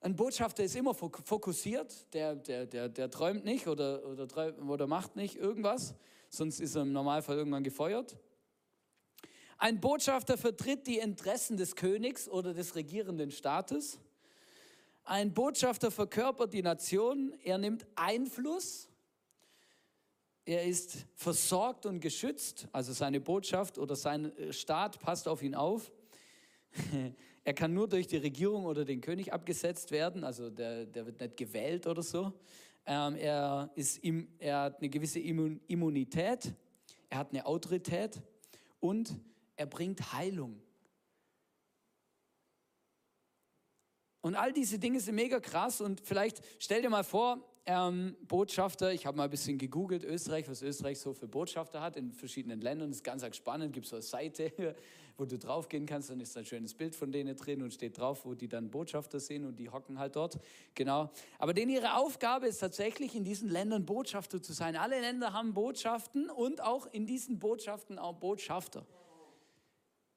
Ein 0.00 0.16
Botschafter 0.16 0.64
ist 0.64 0.74
immer 0.74 0.94
fokussiert, 0.94 2.12
der, 2.12 2.34
der, 2.34 2.66
der, 2.66 2.88
der 2.88 3.08
träumt 3.08 3.44
nicht 3.44 3.68
oder, 3.68 4.04
oder, 4.04 4.58
oder 4.68 4.86
macht 4.88 5.14
nicht 5.14 5.36
irgendwas, 5.36 5.94
sonst 6.32 6.60
ist 6.60 6.74
er 6.74 6.82
im 6.82 6.92
Normalfall 6.92 7.36
irgendwann 7.36 7.62
gefeuert. 7.62 8.16
Ein 9.58 9.80
Botschafter 9.80 10.36
vertritt 10.36 10.86
die 10.86 10.98
Interessen 10.98 11.56
des 11.56 11.76
Königs 11.76 12.28
oder 12.28 12.54
des 12.54 12.74
regierenden 12.74 13.30
Staates. 13.30 13.98
Ein 15.04 15.34
Botschafter 15.34 15.90
verkörpert 15.90 16.52
die 16.52 16.62
Nation, 16.62 17.34
er 17.44 17.58
nimmt 17.58 17.86
Einfluss, 17.94 18.88
er 20.44 20.64
ist 20.64 21.06
versorgt 21.14 21.86
und 21.86 22.00
geschützt, 22.00 22.66
also 22.72 22.92
seine 22.92 23.20
Botschaft 23.20 23.78
oder 23.78 23.94
sein 23.94 24.32
Staat 24.50 24.98
passt 25.00 25.28
auf 25.28 25.42
ihn 25.42 25.54
auf. 25.54 25.92
Er 27.44 27.54
kann 27.54 27.74
nur 27.74 27.88
durch 27.88 28.06
die 28.06 28.18
Regierung 28.18 28.66
oder 28.66 28.84
den 28.84 29.00
König 29.00 29.32
abgesetzt 29.32 29.90
werden, 29.90 30.22
also 30.22 30.48
der, 30.48 30.86
der 30.86 31.06
wird 31.06 31.18
nicht 31.20 31.36
gewählt 31.36 31.88
oder 31.88 32.00
so. 32.00 32.32
Ähm, 32.84 33.16
er, 33.16 33.70
ist, 33.74 34.00
er 34.38 34.60
hat 34.60 34.78
eine 34.78 34.88
gewisse 34.88 35.20
Immunität, 35.20 36.52
er 37.08 37.18
hat 37.18 37.30
eine 37.30 37.46
Autorität 37.46 38.20
und 38.80 39.16
er 39.56 39.66
bringt 39.66 40.12
Heilung. 40.12 40.60
Und 44.20 44.36
all 44.36 44.52
diese 44.52 44.78
Dinge 44.78 45.00
sind 45.00 45.16
mega 45.16 45.40
krass 45.40 45.80
und 45.80 46.00
vielleicht 46.00 46.42
stell 46.58 46.82
dir 46.82 46.90
mal 46.90 47.04
vor, 47.04 47.44
ähm, 47.66 48.16
Botschafter. 48.26 48.92
Ich 48.92 49.06
habe 49.06 49.16
mal 49.16 49.24
ein 49.24 49.30
bisschen 49.30 49.58
gegoogelt, 49.58 50.04
Österreich, 50.04 50.48
was 50.48 50.62
Österreich 50.62 50.98
so 50.98 51.12
für 51.12 51.28
Botschafter 51.28 51.80
hat 51.80 51.96
in 51.96 52.12
verschiedenen 52.12 52.60
Ländern. 52.60 52.90
Das 52.90 52.98
ist 52.98 53.04
ganz, 53.04 53.22
ganz 53.22 53.36
spannend. 53.36 53.72
Gibt 53.72 53.86
so 53.86 53.96
eine 53.96 54.02
Seite, 54.02 54.74
wo 55.16 55.24
du 55.24 55.38
draufgehen 55.38 55.86
kannst, 55.86 56.10
dann 56.10 56.20
ist 56.20 56.36
ein 56.36 56.44
schönes 56.44 56.74
Bild 56.74 56.94
von 56.94 57.12
denen 57.12 57.36
drin 57.36 57.62
und 57.62 57.72
steht 57.72 57.98
drauf, 57.98 58.24
wo 58.24 58.34
die 58.34 58.48
dann 58.48 58.70
Botschafter 58.70 59.20
sind 59.20 59.44
und 59.44 59.56
die 59.56 59.70
hocken 59.70 59.98
halt 59.98 60.16
dort. 60.16 60.38
Genau. 60.74 61.10
Aber 61.38 61.54
denen 61.54 61.70
ihre 61.70 61.96
Aufgabe 61.96 62.46
ist 62.46 62.58
tatsächlich, 62.58 63.14
in 63.14 63.24
diesen 63.24 63.48
Ländern 63.48 63.84
Botschafter 63.84 64.42
zu 64.42 64.52
sein. 64.52 64.76
Alle 64.76 65.00
Länder 65.00 65.32
haben 65.32 65.54
Botschaften 65.54 66.30
und 66.30 66.62
auch 66.62 66.86
in 66.92 67.06
diesen 67.06 67.38
Botschaften 67.38 67.98
auch 67.98 68.14
Botschafter. 68.14 68.86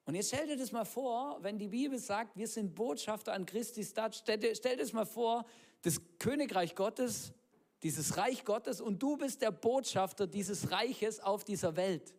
Und 0.05 0.13
jetzt 0.13 0.27
stell 0.27 0.45
dir 0.47 0.57
das 0.57 0.71
mal 0.71 0.85
vor, 0.85 1.39
wenn 1.41 1.57
die 1.57 1.67
Bibel 1.67 1.97
sagt, 1.97 2.37
wir 2.37 2.47
sind 2.47 2.75
Botschafter 2.75 3.33
an 3.33 3.45
Christi 3.45 3.83
Stadt, 3.83 4.15
stell 4.15 4.37
dir, 4.37 4.55
stell 4.55 4.75
dir 4.75 4.83
das 4.83 4.93
mal 4.93 5.05
vor, 5.05 5.45
das 5.81 5.99
Königreich 6.19 6.75
Gottes, 6.75 7.33
dieses 7.81 8.15
Reich 8.17 8.45
Gottes 8.45 8.81
und 8.81 9.01
du 9.01 9.17
bist 9.17 9.41
der 9.41 9.51
Botschafter 9.51 10.27
dieses 10.27 10.71
Reiches 10.71 11.19
auf 11.19 11.43
dieser 11.43 11.75
Welt. 11.75 12.13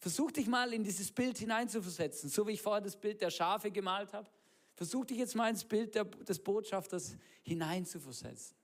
Versuch 0.00 0.32
dich 0.32 0.46
mal 0.46 0.72
in 0.72 0.82
dieses 0.82 1.12
Bild 1.12 1.36
hineinzuversetzen, 1.38 2.30
so 2.30 2.46
wie 2.46 2.52
ich 2.52 2.62
vorher 2.62 2.80
das 2.80 2.96
Bild 2.96 3.20
der 3.20 3.30
Schafe 3.30 3.70
gemalt 3.70 4.12
habe. 4.14 4.28
Versuch 4.74 5.04
dich 5.04 5.18
jetzt 5.18 5.36
mal 5.36 5.50
ins 5.50 5.62
Bild 5.62 5.94
der, 5.94 6.04
des 6.04 6.38
Botschafters 6.38 7.16
hineinzuversetzen. 7.42 8.56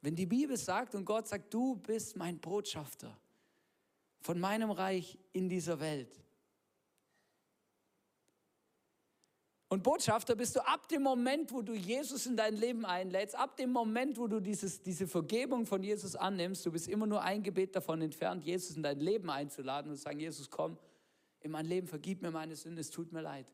Wenn 0.00 0.14
die 0.14 0.26
Bibel 0.26 0.56
sagt 0.56 0.94
und 0.94 1.04
Gott 1.04 1.26
sagt, 1.26 1.52
du 1.52 1.74
bist 1.76 2.16
mein 2.16 2.38
Botschafter 2.38 3.18
von 4.20 4.38
meinem 4.38 4.70
Reich 4.70 5.18
in 5.32 5.48
dieser 5.48 5.80
Welt, 5.80 6.22
Und 9.72 9.84
Botschafter 9.84 10.34
bist 10.34 10.56
du 10.56 10.66
ab 10.66 10.88
dem 10.88 11.02
Moment, 11.02 11.52
wo 11.52 11.62
du 11.62 11.74
Jesus 11.74 12.26
in 12.26 12.36
dein 12.36 12.56
Leben 12.56 12.84
einlädst, 12.84 13.36
ab 13.36 13.56
dem 13.56 13.70
Moment, 13.70 14.18
wo 14.18 14.26
du 14.26 14.40
dieses, 14.40 14.82
diese 14.82 15.06
Vergebung 15.06 15.64
von 15.64 15.80
Jesus 15.80 16.16
annimmst, 16.16 16.66
du 16.66 16.72
bist 16.72 16.88
immer 16.88 17.06
nur 17.06 17.22
ein 17.22 17.44
Gebet 17.44 17.76
davon 17.76 18.02
entfernt, 18.02 18.44
Jesus 18.44 18.76
in 18.76 18.82
dein 18.82 18.98
Leben 18.98 19.30
einzuladen 19.30 19.92
und 19.92 19.96
zu 19.96 20.02
sagen, 20.02 20.18
Jesus, 20.18 20.50
komm 20.50 20.76
in 21.38 21.52
mein 21.52 21.66
Leben, 21.66 21.86
vergib 21.86 22.20
mir 22.20 22.32
meine 22.32 22.56
Sünde, 22.56 22.80
es 22.80 22.90
tut 22.90 23.12
mir 23.12 23.20
leid. 23.20 23.46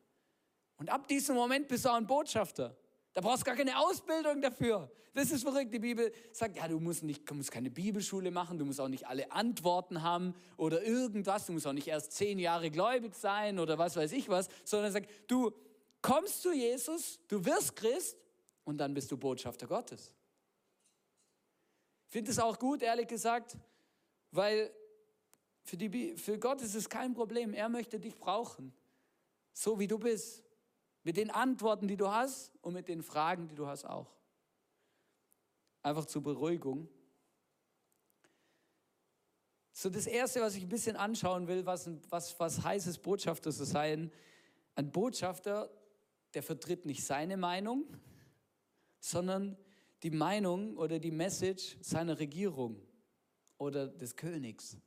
Und 0.77 0.89
ab 0.89 1.07
diesem 1.07 1.35
Moment 1.35 1.67
bist 1.67 1.85
du 1.85 1.89
auch 1.89 1.95
ein 1.95 2.07
Botschafter. 2.07 2.75
Da 3.13 3.21
brauchst 3.21 3.41
du 3.41 3.45
gar 3.45 3.55
keine 3.55 3.77
Ausbildung 3.77 4.41
dafür. 4.41 4.91
Das 5.13 5.31
ist 5.31 5.43
verrückt. 5.43 5.71
Die 5.71 5.79
Bibel 5.79 6.11
sagt, 6.31 6.57
ja, 6.57 6.67
du 6.67 6.79
musst, 6.79 7.03
nicht, 7.03 7.29
du 7.29 7.35
musst 7.35 7.51
keine 7.51 7.69
Bibelschule 7.69 8.31
machen, 8.31 8.57
du 8.57 8.65
musst 8.65 8.81
auch 8.81 8.87
nicht 8.87 9.07
alle 9.07 9.31
Antworten 9.31 10.01
haben 10.01 10.33
oder 10.57 10.83
irgendwas, 10.83 11.45
du 11.45 11.53
musst 11.53 11.67
auch 11.67 11.73
nicht 11.73 11.87
erst 11.87 12.11
zehn 12.11 12.39
Jahre 12.39 12.71
gläubig 12.71 13.13
sein 13.13 13.59
oder 13.59 13.77
was 13.77 13.95
weiß 13.95 14.11
ich 14.13 14.29
was, 14.29 14.49
sondern 14.63 14.91
sagt, 14.91 15.09
du, 15.27 15.53
kommst 16.01 16.41
zu 16.41 16.53
Jesus, 16.53 17.19
du 17.27 17.43
wirst 17.43 17.75
Christ 17.75 18.17
und 18.63 18.77
dann 18.77 18.93
bist 18.93 19.11
du 19.11 19.17
Botschafter 19.17 19.67
Gottes. 19.67 20.13
Ich 22.07 22.11
finde 22.11 22.31
es 22.31 22.39
auch 22.39 22.57
gut, 22.57 22.81
ehrlich 22.81 23.07
gesagt, 23.07 23.57
weil 24.31 24.73
für, 25.63 25.75
die, 25.75 26.15
für 26.15 26.39
Gott 26.39 26.61
ist 26.61 26.75
es 26.75 26.87
kein 26.87 27.13
Problem. 27.13 27.53
Er 27.53 27.67
möchte 27.67 27.99
dich 27.99 28.17
brauchen, 28.17 28.73
so 29.51 29.79
wie 29.79 29.87
du 29.87 29.99
bist. 29.99 30.43
Mit 31.03 31.17
den 31.17 31.29
Antworten, 31.29 31.87
die 31.87 31.97
du 31.97 32.09
hast 32.09 32.53
und 32.61 32.73
mit 32.73 32.87
den 32.87 33.01
Fragen, 33.01 33.47
die 33.47 33.55
du 33.55 33.67
hast 33.67 33.85
auch. 33.85 34.13
Einfach 35.81 36.05
zur 36.05 36.23
Beruhigung. 36.23 36.89
So 39.71 39.89
das 39.89 40.07
Erste, 40.07 40.41
was 40.41 40.55
ich 40.55 40.63
ein 40.63 40.69
bisschen 40.69 40.95
anschauen 40.95 41.47
will, 41.47 41.65
was, 41.65 41.89
was, 42.09 42.37
was 42.39 42.63
heißt 42.63 42.87
es, 42.87 42.97
Botschafter 42.97 43.51
zu 43.51 43.63
sein. 43.63 44.11
Ein 44.75 44.91
Botschafter 44.91 45.69
der 46.37 46.43
vertritt 46.43 46.85
nicht 46.85 47.03
seine 47.03 47.35
Meinung, 47.35 47.87
sondern 48.99 49.57
die 50.03 50.11
Meinung 50.11 50.77
oder 50.77 50.99
die 50.99 51.09
Message 51.09 51.77
seiner 51.81 52.19
Regierung 52.19 52.79
oder 53.57 53.87
des 53.87 54.15
Königs. 54.15 54.77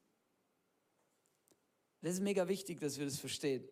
Das 2.02 2.12
ist 2.12 2.20
mega 2.20 2.46
wichtig, 2.46 2.78
dass 2.78 3.00
wir 3.00 3.04
das 3.04 3.18
verstehen. 3.18 3.68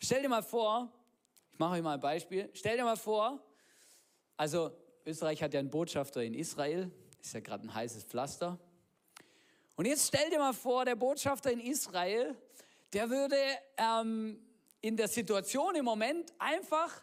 Stell 0.00 0.22
dir 0.22 0.28
mal 0.28 0.42
vor, 0.42 0.92
ich 1.52 1.58
mache 1.60 1.76
euch 1.76 1.82
mal 1.82 1.94
ein 1.94 2.00
Beispiel. 2.00 2.50
Stell 2.52 2.76
dir 2.76 2.82
mal 2.82 2.96
vor, 2.96 3.40
also 4.36 4.76
Österreich 5.06 5.40
hat 5.40 5.54
ja 5.54 5.60
einen 5.60 5.70
Botschafter 5.70 6.24
in 6.24 6.34
Israel, 6.34 6.90
ist 7.20 7.32
ja 7.32 7.38
gerade 7.38 7.62
ein 7.62 7.72
heißes 7.72 8.06
Pflaster. 8.06 8.58
Und 9.76 9.86
jetzt 9.86 10.08
stell 10.08 10.28
dir 10.30 10.40
mal 10.40 10.52
vor, 10.52 10.84
der 10.84 10.96
Botschafter 10.96 11.52
in 11.52 11.60
Israel, 11.60 12.36
der 12.92 13.08
würde 13.08 13.36
ähm, 13.76 14.44
in 14.82 14.96
der 14.96 15.08
Situation 15.08 15.74
im 15.76 15.84
Moment 15.84 16.32
einfach 16.38 17.02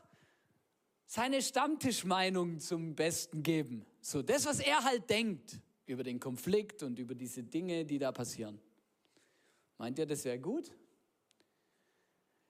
seine 1.05 1.41
Stammtischmeinung 1.41 2.59
zum 2.59 2.93
Besten 2.93 3.41
geben. 3.41 3.85
So 4.01 4.21
das, 4.21 4.45
was 4.45 4.59
er 4.59 4.83
halt 4.83 5.09
denkt 5.09 5.59
über 5.87 6.03
den 6.03 6.19
Konflikt 6.19 6.83
und 6.83 6.99
über 6.99 7.15
diese 7.15 7.41
Dinge, 7.41 7.83
die 7.83 7.97
da 7.97 8.11
passieren. 8.11 8.61
Meint 9.79 9.97
ihr, 9.97 10.05
das 10.05 10.23
wäre 10.25 10.37
gut? 10.37 10.71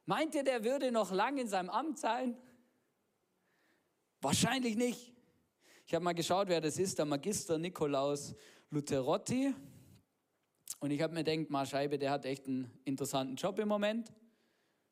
Meint 0.05 0.36
ihr, 0.36 0.43
der 0.43 0.63
würde 0.63 0.91
noch 0.91 1.12
lange 1.12 1.41
in 1.41 1.48
seinem 1.48 1.69
Amt 1.69 2.00
sein? 2.00 2.36
Wahrscheinlich 4.21 4.75
nicht. 4.75 5.13
Ich 5.86 5.93
habe 5.93 6.03
mal 6.03 6.13
geschaut, 6.13 6.50
wer 6.50 6.59
das 6.59 6.77
ist, 6.79 6.98
der 6.98 7.05
Magister 7.05 7.57
Nikolaus 7.57 8.36
Lutherotti. 8.71 9.53
Und 10.79 10.91
ich 10.91 11.01
habe 11.01 11.13
mir 11.13 11.24
gedacht, 11.24 11.50
Marscheibe, 11.50 11.98
der 11.98 12.12
hat 12.12 12.25
echt 12.25 12.48
einen 12.48 12.71
interessanten 12.83 13.36
Job 13.36 13.59
im 13.59 13.67
Moment. 13.67 14.12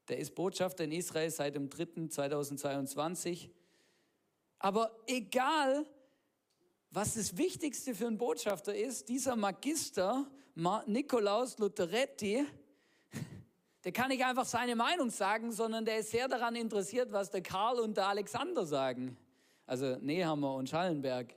Der 0.08 0.18
ist 0.20 0.36
Botschafter 0.36 0.86
in 0.86 0.92
Israel 0.92 1.30
seit 1.30 1.56
dem 1.56 1.70
3. 1.70 2.08
2022. 2.08 3.50
Aber 4.60 4.92
egal, 5.06 5.86
was 6.92 7.16
das 7.16 7.38
Wichtigste 7.38 7.94
für 7.94 8.08
einen 8.08 8.18
Botschafter 8.18 8.76
ist, 8.76 9.10
dieser 9.10 9.36
Magister 9.36 10.26
Nikolaus 10.86 11.58
Lutheretti, 11.60 12.46
der 13.84 13.92
kann 13.92 14.10
nicht 14.10 14.24
einfach 14.24 14.46
seine 14.46 14.76
Meinung 14.76 15.10
sagen, 15.10 15.52
sondern 15.52 15.86
der 15.86 16.00
ist 16.00 16.12
sehr 16.12 16.28
daran 16.28 16.56
interessiert, 16.56 17.12
was 17.12 17.30
der 17.30 17.42
Karl 17.42 17.80
und 17.80 17.98
der 17.98 18.08
Alexander 18.08 18.66
sagen. 18.66 19.18
Also 19.66 19.98
Nehammer 19.98 20.56
und 20.56 20.70
Schallenberg. 20.70 21.36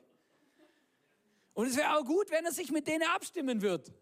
Und 1.54 1.66
es 1.66 1.76
wäre 1.76 1.98
auch 1.98 2.04
gut, 2.04 2.30
wenn 2.30 2.44
er 2.44 2.52
sich 2.52 2.70
mit 2.70 2.86
denen 2.86 3.02
abstimmen 3.02 3.60
wird. 3.60 3.92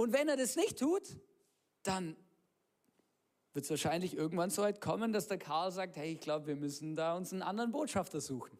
Und 0.00 0.14
wenn 0.14 0.30
er 0.30 0.38
das 0.38 0.56
nicht 0.56 0.78
tut, 0.78 1.02
dann 1.82 2.16
wird 3.52 3.66
es 3.66 3.70
wahrscheinlich 3.70 4.16
irgendwann 4.16 4.48
so 4.48 4.62
weit 4.62 4.80
kommen, 4.80 5.12
dass 5.12 5.28
der 5.28 5.36
Karl 5.36 5.70
sagt, 5.72 5.94
hey, 5.96 6.12
ich 6.12 6.20
glaube, 6.20 6.46
wir 6.46 6.56
müssen 6.56 6.96
da 6.96 7.14
uns 7.14 7.34
einen 7.34 7.42
anderen 7.42 7.70
Botschafter 7.70 8.22
suchen. 8.22 8.56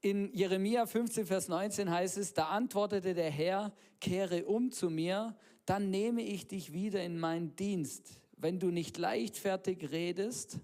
In 0.00 0.34
Jeremia 0.34 0.84
15, 0.84 1.26
Vers 1.26 1.46
19 1.46 1.88
heißt 1.88 2.18
es, 2.18 2.34
da 2.34 2.48
antwortete 2.48 3.14
der 3.14 3.30
Herr, 3.30 3.72
kehre 4.00 4.46
um 4.46 4.72
zu 4.72 4.90
mir, 4.90 5.36
dann 5.64 5.88
nehme 5.90 6.22
ich 6.22 6.48
dich 6.48 6.72
wieder 6.72 7.04
in 7.04 7.20
meinen 7.20 7.54
Dienst. 7.54 8.20
Wenn 8.36 8.58
du 8.58 8.72
nicht 8.72 8.98
leichtfertig 8.98 9.92
redest, 9.92 10.58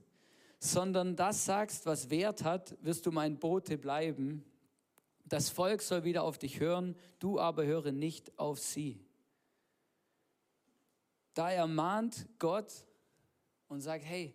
sondern 0.59 1.15
das 1.15 1.45
sagst, 1.45 1.87
was 1.87 2.11
Wert 2.11 2.43
hat, 2.43 2.77
wirst 2.83 3.07
du 3.07 3.13
mein 3.13 3.39
Bote 3.39 3.79
bleiben 3.79 4.45
das 5.33 5.49
Volk 5.49 5.81
soll 5.81 6.05
wieder 6.05 6.25
auf 6.25 6.37
dich 6.37 6.61
hören, 6.61 6.95
du 7.19 7.41
aber 7.41 7.65
höre 7.65 7.91
nicht 7.91 8.39
auf 8.39 8.59
sie. 8.59 9.03
Da 11.33 11.51
ermahnt 11.51 12.29
Gott 12.39 12.85
und 13.69 13.81
sagt, 13.81 14.05
hey, 14.05 14.35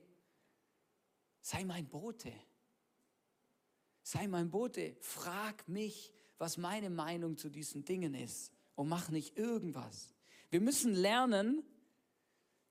sei 1.39 1.63
mein 1.65 1.87
Bote. 1.87 2.33
Sei 4.01 4.27
mein 4.27 4.49
Bote. 4.49 4.97
Frag 4.99 5.67
mich, 5.67 6.11
was 6.39 6.57
meine 6.57 6.89
Meinung 6.89 7.37
zu 7.37 7.49
diesen 7.49 7.85
Dingen 7.85 8.15
ist 8.15 8.51
und 8.73 8.89
mach 8.89 9.09
nicht 9.09 9.37
irgendwas. 9.37 10.15
Wir 10.49 10.61
müssen 10.61 10.95
lernen 10.95 11.63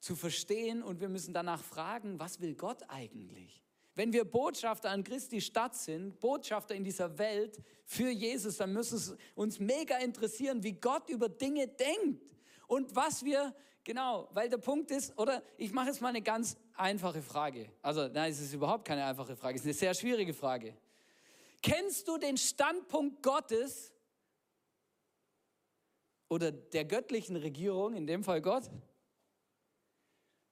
zu 0.01 0.17
verstehen 0.17 0.83
und 0.83 1.01
wir 1.01 1.09
müssen 1.09 1.33
danach 1.33 1.63
fragen, 1.63 2.19
was 2.19 2.41
will 2.41 2.57
Gott 2.57 2.83
eigentlich? 2.89 3.66
Wenn 3.97 4.13
wir 4.13 4.27
Botschafter 4.27 4.91
an 4.91 5.03
Christi 5.03 5.41
Stadt 5.41 5.75
sind, 5.75 6.21
Botschafter 6.21 6.75
in 6.75 6.85
dieser 6.85 7.17
Welt 7.17 7.59
für 7.87 8.11
Jesus, 8.11 8.59
dann 8.59 8.75
muss 8.75 8.93
es 8.93 9.17
uns 9.35 9.59
mega 9.59 9.97
interessieren, 9.97 10.63
wie 10.63 10.75
Gott 10.75 11.09
über 11.09 11.31
Dinge 11.31 11.67
denkt 11.67 12.23
und 12.67 12.95
was 12.95 13.25
wir, 13.25 13.55
genau, 13.85 14.29
weil 14.35 14.51
der 14.51 14.59
Punkt 14.59 14.91
ist, 14.91 15.19
oder 15.19 15.43
ich 15.57 15.73
mache 15.73 15.87
jetzt 15.87 16.03
mal 16.03 16.09
eine 16.09 16.21
ganz 16.21 16.59
einfache 16.75 17.23
Frage. 17.23 17.71
Also, 17.81 18.07
nein, 18.09 18.31
es 18.31 18.39
ist 18.39 18.53
überhaupt 18.53 18.85
keine 18.85 19.03
einfache 19.03 19.35
Frage, 19.35 19.55
es 19.55 19.63
ist 19.63 19.67
eine 19.67 19.75
sehr 19.75 19.95
schwierige 19.95 20.35
Frage. 20.35 20.77
Kennst 21.63 22.07
du 22.07 22.19
den 22.19 22.37
Standpunkt 22.37 23.23
Gottes 23.23 23.95
oder 26.29 26.53
der 26.53 26.85
göttlichen 26.85 27.37
Regierung, 27.37 27.95
in 27.95 28.07
dem 28.07 28.23
Fall 28.23 28.43
Gott, 28.43 28.71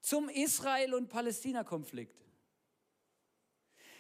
zum 0.01 0.31
Israel- 0.31 0.95
und 0.95 1.11
Palästina-Konflikt? 1.11 2.24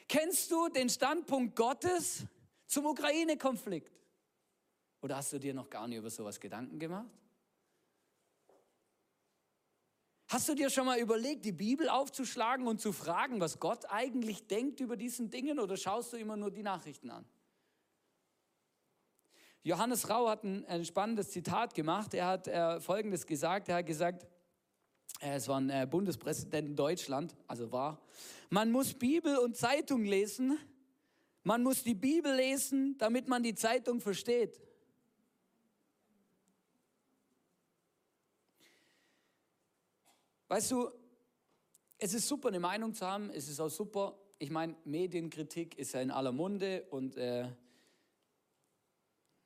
Kennst 0.08 0.50
du 0.50 0.68
den 0.68 0.88
Standpunkt 0.88 1.56
Gottes 1.56 2.24
zum 2.66 2.86
Ukraine-Konflikt? 2.86 3.92
Oder 5.00 5.16
hast 5.16 5.32
du 5.32 5.38
dir 5.38 5.54
noch 5.54 5.68
gar 5.68 5.86
nicht 5.86 5.98
über 5.98 6.10
sowas 6.10 6.38
Gedanken 6.40 6.78
gemacht? 6.78 7.10
Hast 10.28 10.48
du 10.48 10.54
dir 10.54 10.70
schon 10.70 10.86
mal 10.86 10.98
überlegt, 10.98 11.44
die 11.44 11.52
Bibel 11.52 11.88
aufzuschlagen 11.88 12.66
und 12.66 12.80
zu 12.80 12.92
fragen, 12.92 13.40
was 13.40 13.60
Gott 13.60 13.84
eigentlich 13.90 14.46
denkt 14.46 14.80
über 14.80 14.96
diesen 14.96 15.30
Dingen 15.30 15.60
oder 15.60 15.76
schaust 15.76 16.12
du 16.12 16.16
immer 16.16 16.36
nur 16.36 16.50
die 16.50 16.62
Nachrichten 16.62 17.10
an? 17.10 17.24
Johannes 19.62 20.10
Rau 20.10 20.28
hat 20.28 20.44
ein, 20.44 20.66
ein 20.66 20.84
spannendes 20.84 21.30
Zitat 21.30 21.74
gemacht. 21.74 22.12
Er 22.14 22.26
hat 22.26 22.48
äh, 22.48 22.80
Folgendes 22.80 23.26
gesagt. 23.26 23.68
Er 23.68 23.76
hat 23.76 23.86
gesagt, 23.86 24.26
es 25.20 25.48
war 25.48 25.60
ein 25.60 25.70
äh, 25.70 25.86
Bundespräsident 25.90 26.68
in 26.68 26.76
Deutschland, 26.76 27.34
also 27.46 27.72
war, 27.72 28.00
man 28.50 28.70
muss 28.70 28.94
Bibel 28.94 29.38
und 29.38 29.56
Zeitung 29.56 30.04
lesen. 30.04 30.58
Man 31.42 31.62
muss 31.62 31.82
die 31.82 31.94
Bibel 31.94 32.34
lesen, 32.34 32.96
damit 32.98 33.28
man 33.28 33.42
die 33.42 33.54
Zeitung 33.54 34.00
versteht. 34.00 34.60
Weißt 40.48 40.70
du, 40.70 40.90
es 41.98 42.14
ist 42.14 42.28
super, 42.28 42.48
eine 42.48 42.60
Meinung 42.60 42.94
zu 42.94 43.06
haben. 43.06 43.30
Es 43.30 43.48
ist 43.48 43.60
auch 43.60 43.68
super. 43.68 44.18
Ich 44.38 44.50
meine, 44.50 44.76
Medienkritik 44.84 45.76
ist 45.78 45.94
ja 45.94 46.00
in 46.00 46.10
aller 46.10 46.32
Munde 46.32 46.86
und 46.90 47.16
äh, 47.16 47.48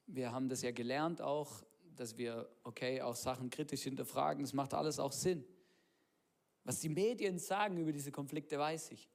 wir 0.07 0.33
haben 0.33 0.49
das 0.49 0.63
ja 0.63 0.71
gelernt 0.71 1.23
auch, 1.23 1.63
dass 2.01 2.17
wir, 2.17 2.49
okay, 2.65 3.01
auch 3.03 3.17
Sachen 3.17 3.51
kritisch 3.51 3.83
hinterfragen. 3.83 4.43
Das 4.43 4.53
macht 4.53 4.75
alles 4.75 4.99
auch 4.99 5.13
Sinn. 5.13 5.45
Was 6.65 6.81
die 6.81 6.89
Medien 6.89 7.39
sagen 7.39 7.79
über 7.79 7.93
diese 7.93 8.13
Konflikte, 8.13 8.59
weiß 8.59 8.93
ich. 8.93 9.09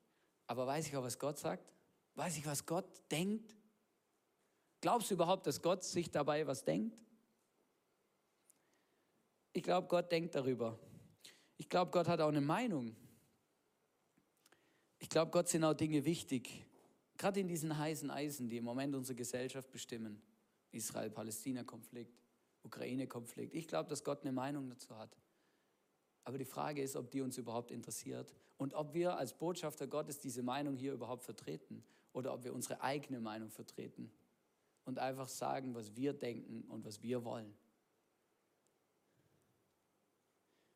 Aber 0.48 0.68
weiß 0.68 0.88
ich 0.88 0.96
auch, 0.98 1.04
was 1.04 1.20
Gott 1.20 1.38
sagt? 1.38 1.72
Weiß 2.16 2.38
ich, 2.38 2.46
was 2.46 2.66
Gott 2.66 2.86
denkt? 3.12 3.56
Glaubst 4.82 5.10
du 5.10 5.16
überhaupt, 5.16 5.48
dass 5.48 5.62
Gott 5.62 5.84
sich 5.84 6.12
dabei 6.12 6.46
was 6.46 6.64
denkt? 6.64 6.98
Ich 9.54 9.64
glaube, 9.64 9.88
Gott 9.88 10.12
denkt 10.12 10.36
darüber. 10.36 10.80
Ich 11.58 11.70
glaube, 11.70 11.92
Gott 11.92 12.08
hat 12.08 12.20
auch 12.20 12.30
eine 12.30 12.42
Meinung. 12.42 12.96
Ich 15.00 15.10
glaube, 15.10 15.32
Gott 15.32 15.48
sind 15.48 15.64
auch 15.64 15.74
Dinge 15.74 16.04
wichtig. 16.06 16.66
Gerade 17.18 17.40
in 17.40 17.48
diesen 17.48 17.78
heißen 17.78 18.10
Eisen, 18.10 18.50
die 18.50 18.58
im 18.58 18.64
Moment 18.64 18.96
unsere 18.96 19.16
Gesellschaft 19.16 19.70
bestimmen. 19.70 20.22
Israel-Palästina-Konflikt, 20.72 22.23
Ukraine-Konflikt. 22.64 23.54
Ich 23.54 23.68
glaube, 23.68 23.90
dass 23.90 24.04
Gott 24.04 24.22
eine 24.22 24.32
Meinung 24.32 24.70
dazu 24.70 24.98
hat. 24.98 25.18
Aber 26.24 26.38
die 26.38 26.46
Frage 26.46 26.82
ist, 26.82 26.96
ob 26.96 27.12
die 27.12 27.22
uns 27.22 27.38
überhaupt 27.38 27.72
interessiert 27.72 28.34
und 28.58 28.74
ob 28.74 28.94
wir 28.94 29.18
als 29.18 29.34
Botschafter 29.34 29.88
Gottes 29.88 30.20
diese 30.20 30.42
Meinung 30.42 30.76
hier 30.76 30.94
überhaupt 30.94 31.24
vertreten 31.24 31.84
oder 32.14 32.34
ob 32.34 32.44
wir 32.44 32.54
unsere 32.54 32.82
eigene 32.82 33.20
Meinung 33.20 33.50
vertreten 33.50 34.12
und 34.86 35.00
einfach 35.00 35.28
sagen, 35.28 35.76
was 35.76 35.96
wir 35.96 36.14
denken 36.14 36.64
und 36.70 36.86
was 36.86 37.02
wir 37.02 37.26
wollen. 37.26 37.54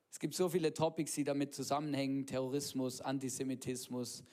Es 0.10 0.20
gibt 0.20 0.34
so 0.34 0.50
viele 0.50 0.74
Topics, 0.74 1.14
die 1.14 1.24
damit 1.24 1.54
zusammenhängen, 1.54 2.26
Terrorismus, 2.26 3.02
Antisemitismus, 3.02 4.24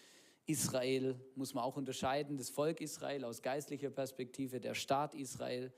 Israel 0.47 1.19
muss 1.37 1.55
man 1.55 1.65
auch 1.65 1.77
unterscheiden, 1.77 2.37
das 2.37 2.51
Volk 2.51 2.81
Israel 2.81 3.25
aus 3.25 3.41
geistlicher 3.41 3.91
Perspektive, 3.91 4.61
der 4.61 4.75
Staat 4.75 5.15
Israel. 5.15 5.73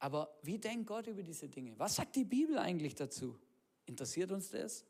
Aber 0.00 0.34
wie 0.42 0.58
denkt 0.58 0.86
Gott 0.86 1.06
über 1.06 1.22
diese 1.22 1.48
Dinge? 1.48 1.78
Was 1.78 1.96
sagt 1.96 2.16
die 2.16 2.24
Bibel 2.24 2.58
eigentlich 2.58 2.94
dazu? 2.94 3.38
Interessiert 3.84 4.32
uns 4.32 4.50
das? 4.50 4.86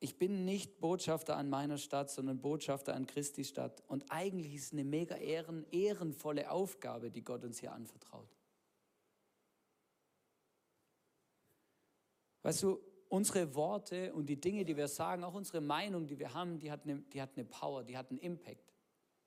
Ich 0.00 0.18
bin 0.18 0.44
nicht 0.44 0.80
Botschafter 0.80 1.36
an 1.36 1.48
meiner 1.48 1.78
Stadt, 1.78 2.10
sondern 2.10 2.40
Botschafter 2.40 2.94
an 2.94 3.06
Christi 3.06 3.44
Stadt. 3.44 3.82
Und 3.86 4.10
eigentlich 4.10 4.54
ist 4.54 4.64
es 4.66 4.72
eine 4.72 4.84
mega 4.84 5.16
ehren, 5.16 5.66
ehrenvolle 5.70 6.50
Aufgabe, 6.50 7.10
die 7.10 7.22
Gott 7.22 7.44
uns 7.44 7.60
hier 7.60 7.72
anvertraut. 7.72 8.28
Weißt 12.42 12.62
du, 12.62 12.80
unsere 13.08 13.54
Worte 13.54 14.12
und 14.14 14.26
die 14.26 14.40
Dinge, 14.40 14.64
die 14.64 14.76
wir 14.76 14.88
sagen, 14.88 15.22
auch 15.22 15.34
unsere 15.34 15.60
Meinung, 15.60 16.06
die 16.06 16.18
wir 16.18 16.32
haben, 16.34 16.58
die 16.58 16.70
hat 16.70 16.84
eine, 16.84 17.00
die 17.00 17.20
hat 17.20 17.30
eine 17.36 17.44
Power, 17.44 17.84
die 17.84 17.96
hat 17.96 18.10
einen 18.10 18.18
Impact. 18.18 18.63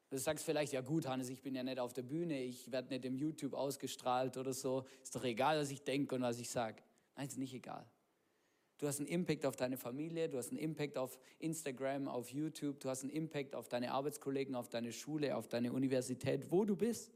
Du 0.10 0.17
sagst 0.17 0.46
vielleicht, 0.46 0.72
ja 0.72 0.82
gut, 0.82 1.06
Hannes, 1.06 1.30
ich 1.30 1.41
bin 1.41 1.54
ja 1.54 1.63
nicht 1.63 1.80
auf 1.80 1.91
der 1.91 2.04
Bühne, 2.04 2.41
ich 2.41 2.72
werde 2.72 2.89
nicht 2.89 3.04
im 3.04 3.15
YouTube 3.15 3.54
ausgestrahlt 3.54 4.38
oder 4.38 4.54
so. 4.54 4.86
Ist 5.04 5.13
doch 5.13 5.24
egal, 5.24 5.60
was 5.60 5.70
ich 5.70 5.84
denke 5.84 6.15
und 6.15 6.22
was 6.22 6.39
ich 6.39 6.50
sage. 6.50 6.82
Nein, 7.15 7.28
ist 7.28 7.38
nicht 7.38 7.54
egal. 7.54 7.86
Du 8.78 8.88
hast 8.88 9.00
einen 9.00 9.08
Impact 9.08 9.46
auf 9.46 9.56
deine 9.56 9.76
Familie, 9.76 10.30
du 10.30 10.38
hast 10.38 10.50
einen 10.50 10.60
Impact 10.60 10.98
auf 10.98 11.17
Instagram, 11.39 12.08
auf 12.08 12.30
YouTube, 12.30 12.80
du 12.80 12.89
hast 12.89 13.02
einen 13.02 13.10
Impact 13.10 13.56
auf 13.56 13.67
deine 13.67 13.91
Arbeitskollegen, 13.91 14.56
auf 14.56 14.70
deine 14.70 14.93
Schule, 14.93 15.36
auf 15.36 15.48
deine 15.48 15.74
Universität, 15.74 16.52
wo 16.52 16.63
du 16.63 16.76
bist. 16.76 17.12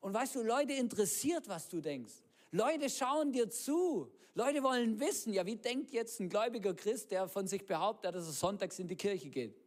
Und 0.00 0.14
weißt 0.14 0.36
du, 0.36 0.42
Leute 0.42 0.72
interessiert, 0.72 1.48
was 1.48 1.68
du 1.68 1.80
denkst. 1.80 2.22
Leute 2.52 2.88
schauen 2.88 3.32
dir 3.32 3.50
zu. 3.50 4.12
Leute 4.34 4.62
wollen 4.62 5.00
wissen, 5.00 5.32
ja, 5.32 5.44
wie 5.44 5.56
denkt 5.56 5.90
jetzt 5.90 6.20
ein 6.20 6.28
gläubiger 6.28 6.74
Christ, 6.74 7.10
der 7.10 7.28
von 7.28 7.46
sich 7.48 7.66
behauptet, 7.66 8.14
dass 8.14 8.26
er 8.26 8.32
sonntags 8.32 8.78
in 8.78 8.86
die 8.86 8.96
Kirche 8.96 9.30
geht? 9.30 9.65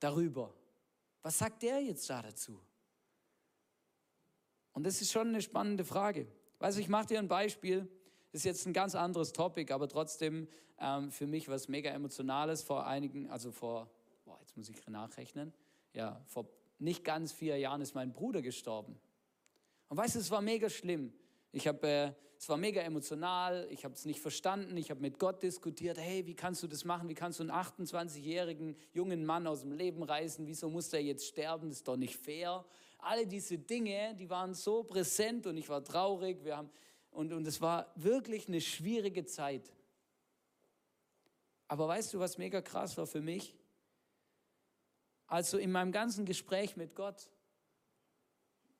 Darüber. 0.00 0.54
Was 1.22 1.38
sagt 1.38 1.62
der 1.62 1.80
jetzt 1.82 2.08
da 2.10 2.22
dazu? 2.22 2.60
Und 4.72 4.84
das 4.84 5.00
ist 5.00 5.12
schon 5.12 5.28
eine 5.28 5.40
spannende 5.40 5.84
Frage. 5.84 6.26
Weißt 6.58 6.76
du, 6.76 6.80
ich 6.80 6.88
mache 6.88 7.06
dir 7.06 7.18
ein 7.18 7.28
Beispiel. 7.28 7.88
Das 8.32 8.40
ist 8.40 8.44
jetzt 8.44 8.66
ein 8.66 8.72
ganz 8.72 8.94
anderes 8.94 9.32
Topic, 9.32 9.72
aber 9.72 9.88
trotzdem 9.88 10.48
ähm, 10.78 11.10
für 11.10 11.26
mich 11.26 11.48
was 11.48 11.68
mega 11.68 11.90
emotionales. 11.90 12.62
Vor 12.62 12.86
einigen, 12.86 13.30
also 13.30 13.52
vor, 13.52 13.88
boah, 14.24 14.38
jetzt 14.40 14.56
muss 14.56 14.68
ich 14.68 14.86
nachrechnen. 14.88 15.54
Ja, 15.92 16.20
vor 16.26 16.46
nicht 16.78 17.04
ganz 17.04 17.32
vier 17.32 17.56
Jahren 17.58 17.80
ist 17.80 17.94
mein 17.94 18.12
Bruder 18.12 18.42
gestorben. 18.42 18.98
Und 19.88 19.96
weißt 19.96 20.16
du, 20.16 20.18
es 20.18 20.30
war 20.30 20.42
mega 20.42 20.68
schlimm. 20.68 21.12
Ich 21.54 21.68
habe, 21.68 21.86
äh, 21.86 22.12
es 22.36 22.48
war 22.48 22.56
mega 22.56 22.80
emotional, 22.82 23.68
ich 23.70 23.84
habe 23.84 23.94
es 23.94 24.04
nicht 24.06 24.18
verstanden, 24.18 24.76
ich 24.76 24.90
habe 24.90 25.00
mit 25.00 25.20
Gott 25.20 25.40
diskutiert, 25.40 25.98
hey, 25.98 26.26
wie 26.26 26.34
kannst 26.34 26.64
du 26.64 26.66
das 26.66 26.84
machen, 26.84 27.08
wie 27.08 27.14
kannst 27.14 27.38
du 27.38 27.44
einen 27.44 27.52
28-jährigen 27.52 28.76
jungen 28.92 29.24
Mann 29.24 29.46
aus 29.46 29.60
dem 29.60 29.70
Leben 29.70 30.02
reißen, 30.02 30.44
wieso 30.48 30.68
muss 30.68 30.88
der 30.88 31.04
jetzt 31.04 31.28
sterben, 31.28 31.68
das 31.68 31.78
ist 31.78 31.86
doch 31.86 31.96
nicht 31.96 32.16
fair. 32.16 32.64
Alle 32.98 33.24
diese 33.28 33.56
Dinge, 33.56 34.16
die 34.16 34.28
waren 34.28 34.52
so 34.52 34.82
präsent 34.82 35.46
und 35.46 35.56
ich 35.56 35.68
war 35.68 35.84
traurig, 35.84 36.42
wir 36.42 36.56
haben, 36.56 36.70
und, 37.12 37.32
und 37.32 37.46
es 37.46 37.60
war 37.60 37.92
wirklich 37.94 38.48
eine 38.48 38.60
schwierige 38.60 39.24
Zeit. 39.24 39.72
Aber 41.68 41.86
weißt 41.86 42.14
du, 42.14 42.18
was 42.18 42.36
mega 42.36 42.60
krass 42.62 42.98
war 42.98 43.06
für 43.06 43.20
mich? 43.20 43.54
Also 45.28 45.58
in 45.58 45.70
meinem 45.70 45.92
ganzen 45.92 46.24
Gespräch 46.24 46.76
mit 46.76 46.96
Gott, 46.96 47.30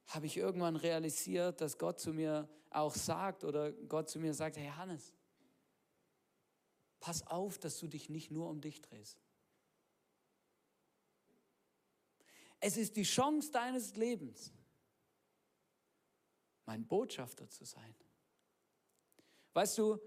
habe 0.06 0.26
ich 0.26 0.36
irgendwann 0.36 0.76
realisiert, 0.76 1.60
dass 1.60 1.78
Gott 1.78 2.00
zu 2.00 2.12
mir 2.12 2.48
auch 2.70 2.94
sagt 2.94 3.44
oder 3.44 3.72
Gott 3.72 4.08
zu 4.08 4.18
mir 4.18 4.34
sagt, 4.34 4.56
hey 4.56 4.70
Hannes, 4.76 5.14
pass 7.00 7.26
auf, 7.26 7.58
dass 7.58 7.78
du 7.78 7.86
dich 7.86 8.08
nicht 8.08 8.30
nur 8.30 8.48
um 8.48 8.60
dich 8.60 8.80
drehst. 8.80 9.18
Es 12.60 12.76
ist 12.76 12.96
die 12.96 13.02
Chance 13.02 13.52
deines 13.52 13.94
Lebens, 13.96 14.52
mein 16.64 16.86
Botschafter 16.86 17.48
zu 17.48 17.64
sein. 17.64 17.94
Weißt 19.52 19.76
du, 19.78 20.00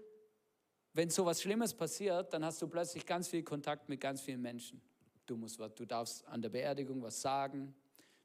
wenn 0.92 1.10
so 1.10 1.24
was 1.24 1.40
Schlimmes 1.40 1.72
passiert, 1.72 2.32
dann 2.32 2.44
hast 2.44 2.60
du 2.60 2.66
plötzlich 2.66 3.06
ganz 3.06 3.28
viel 3.28 3.44
Kontakt 3.44 3.88
mit 3.88 4.00
ganz 4.00 4.20
vielen 4.20 4.42
Menschen. 4.42 4.82
Du 5.26 5.36
musst 5.36 5.58
was, 5.58 5.74
du 5.74 5.86
darfst 5.86 6.24
an 6.26 6.42
der 6.42 6.48
Beerdigung 6.48 7.00
was 7.02 7.20
sagen, 7.20 7.74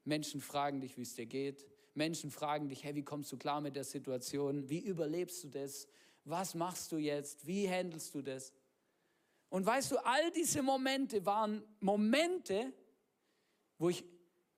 Menschen 0.04 0.40
fragen 0.40 0.80
dich, 0.80 0.96
wie 0.96 1.02
es 1.02 1.14
dir 1.14 1.26
geht. 1.26 1.66
Menschen 1.94 2.30
fragen 2.30 2.68
dich, 2.68 2.84
hey, 2.84 2.94
wie 2.94 3.04
kommst 3.04 3.32
du 3.32 3.36
klar 3.36 3.60
mit 3.60 3.76
der 3.76 3.84
Situation? 3.84 4.68
Wie 4.68 4.80
überlebst 4.80 5.44
du 5.44 5.48
das? 5.48 5.88
Was 6.24 6.54
machst 6.54 6.92
du 6.92 6.96
jetzt? 6.96 7.46
Wie 7.46 7.68
handelst 7.68 8.14
du 8.14 8.22
das? 8.22 8.52
Und 9.48 9.64
weißt 9.64 9.92
du, 9.92 10.04
all 10.04 10.30
diese 10.32 10.62
Momente 10.62 11.24
waren 11.24 11.62
Momente, 11.80 12.72
wo 13.78 13.88
ich 13.88 14.04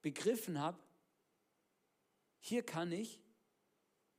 begriffen 0.01 0.61
habe, 0.61 0.79
hier 2.39 2.63
kann 2.63 2.93
ich 2.93 3.21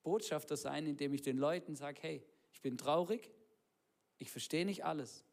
Botschafter 0.03 0.55
sein, 0.55 0.85
indem 0.85 1.13
ich 1.13 1.21
den 1.21 1.37
Leuten 1.37 1.75
sage, 1.75 1.99
hey, 2.01 2.23
ich 2.51 2.61
bin 2.61 2.77
traurig, 2.77 3.31
ich 4.17 4.29
verstehe 4.29 4.65
nicht 4.65 4.85
alles, 4.85 5.23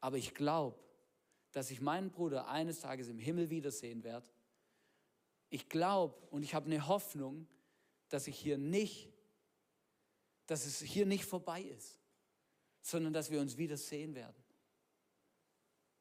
aber 0.00 0.16
ich 0.16 0.34
glaube, 0.34 0.78
dass 1.52 1.70
ich 1.70 1.80
meinen 1.80 2.10
Bruder 2.10 2.48
eines 2.48 2.80
Tages 2.80 3.08
im 3.08 3.18
Himmel 3.18 3.50
wiedersehen 3.50 4.02
werde 4.02 4.30
ich 5.50 5.68
glaube 5.68 6.16
und 6.30 6.42
ich 6.42 6.54
habe 6.54 6.66
eine 6.66 6.86
Hoffnung, 6.86 7.46
dass 8.08 8.26
ich 8.26 8.38
hier 8.38 8.56
nicht, 8.56 9.12
dass 10.46 10.64
es 10.64 10.80
hier 10.80 11.06
nicht 11.06 11.24
vorbei 11.24 11.62
ist, 11.62 12.00
sondern 12.80 13.12
dass 13.12 13.30
wir 13.30 13.40
uns 13.40 13.56
wieder 13.56 13.76
sehen 13.76 14.14
werden. 14.14 14.42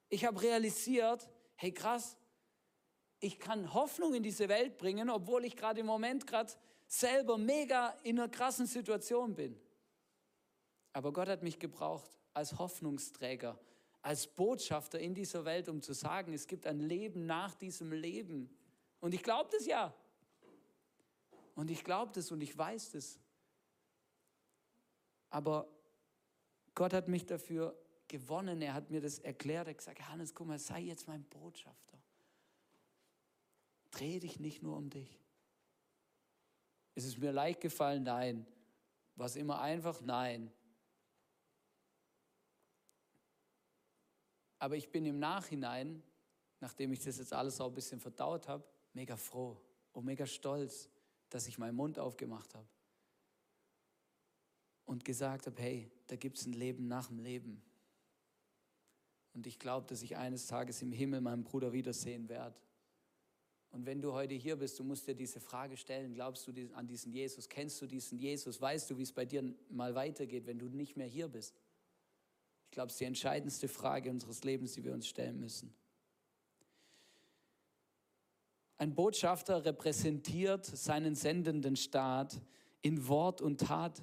Ich 0.07 0.25
habe 0.25 0.41
realisiert, 0.41 1.29
hey 1.55 1.71
krass, 1.71 2.17
ich 3.19 3.39
kann 3.39 3.73
Hoffnung 3.73 4.13
in 4.13 4.23
diese 4.23 4.47
Welt 4.47 4.77
bringen, 4.77 5.09
obwohl 5.09 5.45
ich 5.45 5.55
gerade 5.55 5.81
im 5.81 5.85
Moment 5.85 6.25
gerade 6.25 6.53
selber 6.87 7.37
mega 7.37 7.89
in 8.03 8.19
einer 8.19 8.29
krassen 8.29 8.65
Situation 8.65 9.35
bin. 9.35 9.59
Aber 10.93 11.11
Gott 11.13 11.27
hat 11.27 11.43
mich 11.43 11.59
gebraucht 11.59 12.17
als 12.33 12.57
Hoffnungsträger, 12.57 13.59
als 14.01 14.27
Botschafter 14.27 14.99
in 14.99 15.13
dieser 15.13 15.45
Welt, 15.45 15.69
um 15.69 15.81
zu 15.81 15.93
sagen, 15.93 16.33
es 16.33 16.47
gibt 16.47 16.65
ein 16.65 16.79
Leben 16.79 17.25
nach 17.25 17.53
diesem 17.55 17.91
Leben. 17.91 18.49
Und 18.99 19.13
ich 19.13 19.23
glaube 19.23 19.49
das 19.51 19.65
ja. 19.65 19.93
Und 21.55 21.69
ich 21.69 21.83
glaube 21.83 22.11
das 22.13 22.31
und 22.31 22.41
ich 22.41 22.57
weiß 22.57 22.91
das. 22.91 23.19
Aber 25.29 25.67
Gott 26.73 26.93
hat 26.93 27.07
mich 27.07 27.25
dafür 27.25 27.77
gewonnen. 28.07 28.61
Er 28.61 28.73
hat 28.73 28.89
mir 28.89 29.01
das 29.01 29.19
erklärt. 29.19 29.67
Er 29.67 29.71
hat 29.71 29.77
gesagt, 29.77 30.07
Hannes, 30.09 30.33
guck 30.33 30.47
mal, 30.47 30.59
sei 30.59 30.81
jetzt 30.81 31.07
mein 31.07 31.23
Botschafter. 31.25 31.97
Dreh 33.91 34.19
dich 34.19 34.39
nicht 34.39 34.63
nur 34.63 34.77
um 34.77 34.89
dich. 34.89 35.19
Ist 36.95 37.05
es 37.05 37.17
mir 37.17 37.31
leicht 37.31 37.61
gefallen? 37.61 38.03
Nein. 38.03 38.45
War 39.15 39.25
es 39.25 39.35
immer 39.35 39.61
einfach? 39.61 40.01
Nein. 40.01 40.51
Aber 44.59 44.75
ich 44.75 44.89
bin 44.91 45.05
im 45.05 45.19
Nachhinein, 45.19 46.03
nachdem 46.59 46.91
ich 46.91 47.03
das 47.03 47.17
jetzt 47.17 47.33
alles 47.33 47.59
auch 47.61 47.67
ein 47.67 47.73
bisschen 47.73 47.99
verdaut 47.99 48.47
habe, 48.47 48.63
mega 48.93 49.15
froh 49.17 49.59
und 49.93 50.05
mega 50.05 50.25
stolz, 50.25 50.89
dass 51.29 51.47
ich 51.47 51.57
meinen 51.57 51.75
Mund 51.75 51.99
aufgemacht 51.99 52.55
habe 52.55 52.67
und 54.85 55.05
gesagt 55.05 55.45
habe, 55.45 55.61
hey, 55.61 55.91
da 56.07 56.15
gibt 56.15 56.37
es 56.37 56.45
ein 56.45 56.53
Leben 56.53 56.87
nach 56.87 57.07
dem 57.07 57.19
Leben. 57.19 57.61
Und 59.33 59.45
ich 59.45 59.59
glaube, 59.59 59.85
dass 59.87 60.01
ich 60.01 60.17
eines 60.17 60.47
Tages 60.47 60.81
im 60.81 60.91
Himmel 60.91 61.21
meinen 61.21 61.43
Bruder 61.43 61.71
wiedersehen 61.71 62.27
werde. 62.27 62.59
Und 63.71 63.85
wenn 63.85 64.01
du 64.01 64.13
heute 64.13 64.33
hier 64.33 64.55
bist, 64.55 64.79
du 64.79 64.83
musst 64.83 65.07
dir 65.07 65.13
diese 65.13 65.39
Frage 65.39 65.77
stellen, 65.77 66.15
glaubst 66.15 66.47
du 66.47 66.51
an 66.73 66.87
diesen 66.87 67.11
Jesus? 67.11 67.47
Kennst 67.47 67.79
du 67.81 67.85
diesen 67.85 68.17
Jesus? 68.17 68.59
Weißt 68.59 68.89
du, 68.89 68.97
wie 68.97 69.03
es 69.03 69.11
bei 69.11 69.25
dir 69.25 69.43
mal 69.69 69.93
weitergeht, 69.93 70.47
wenn 70.47 70.57
du 70.57 70.67
nicht 70.69 70.97
mehr 70.97 71.05
hier 71.05 71.27
bist? 71.27 71.55
Ich 72.65 72.71
glaube, 72.71 72.87
es 72.87 72.93
ist 72.93 73.01
die 73.01 73.05
entscheidendste 73.05 73.67
Frage 73.67 74.09
unseres 74.09 74.43
Lebens, 74.43 74.73
die 74.73 74.83
wir 74.83 74.93
uns 74.93 75.07
stellen 75.07 75.39
müssen. 75.39 75.73
Ein 78.79 78.95
Botschafter 78.95 79.65
repräsentiert 79.65 80.65
seinen 80.65 81.13
sendenden 81.13 81.75
Staat 81.75 82.41
in 82.81 83.09
Wort 83.09 83.41
und 83.41 83.59
Tat. 83.59 84.01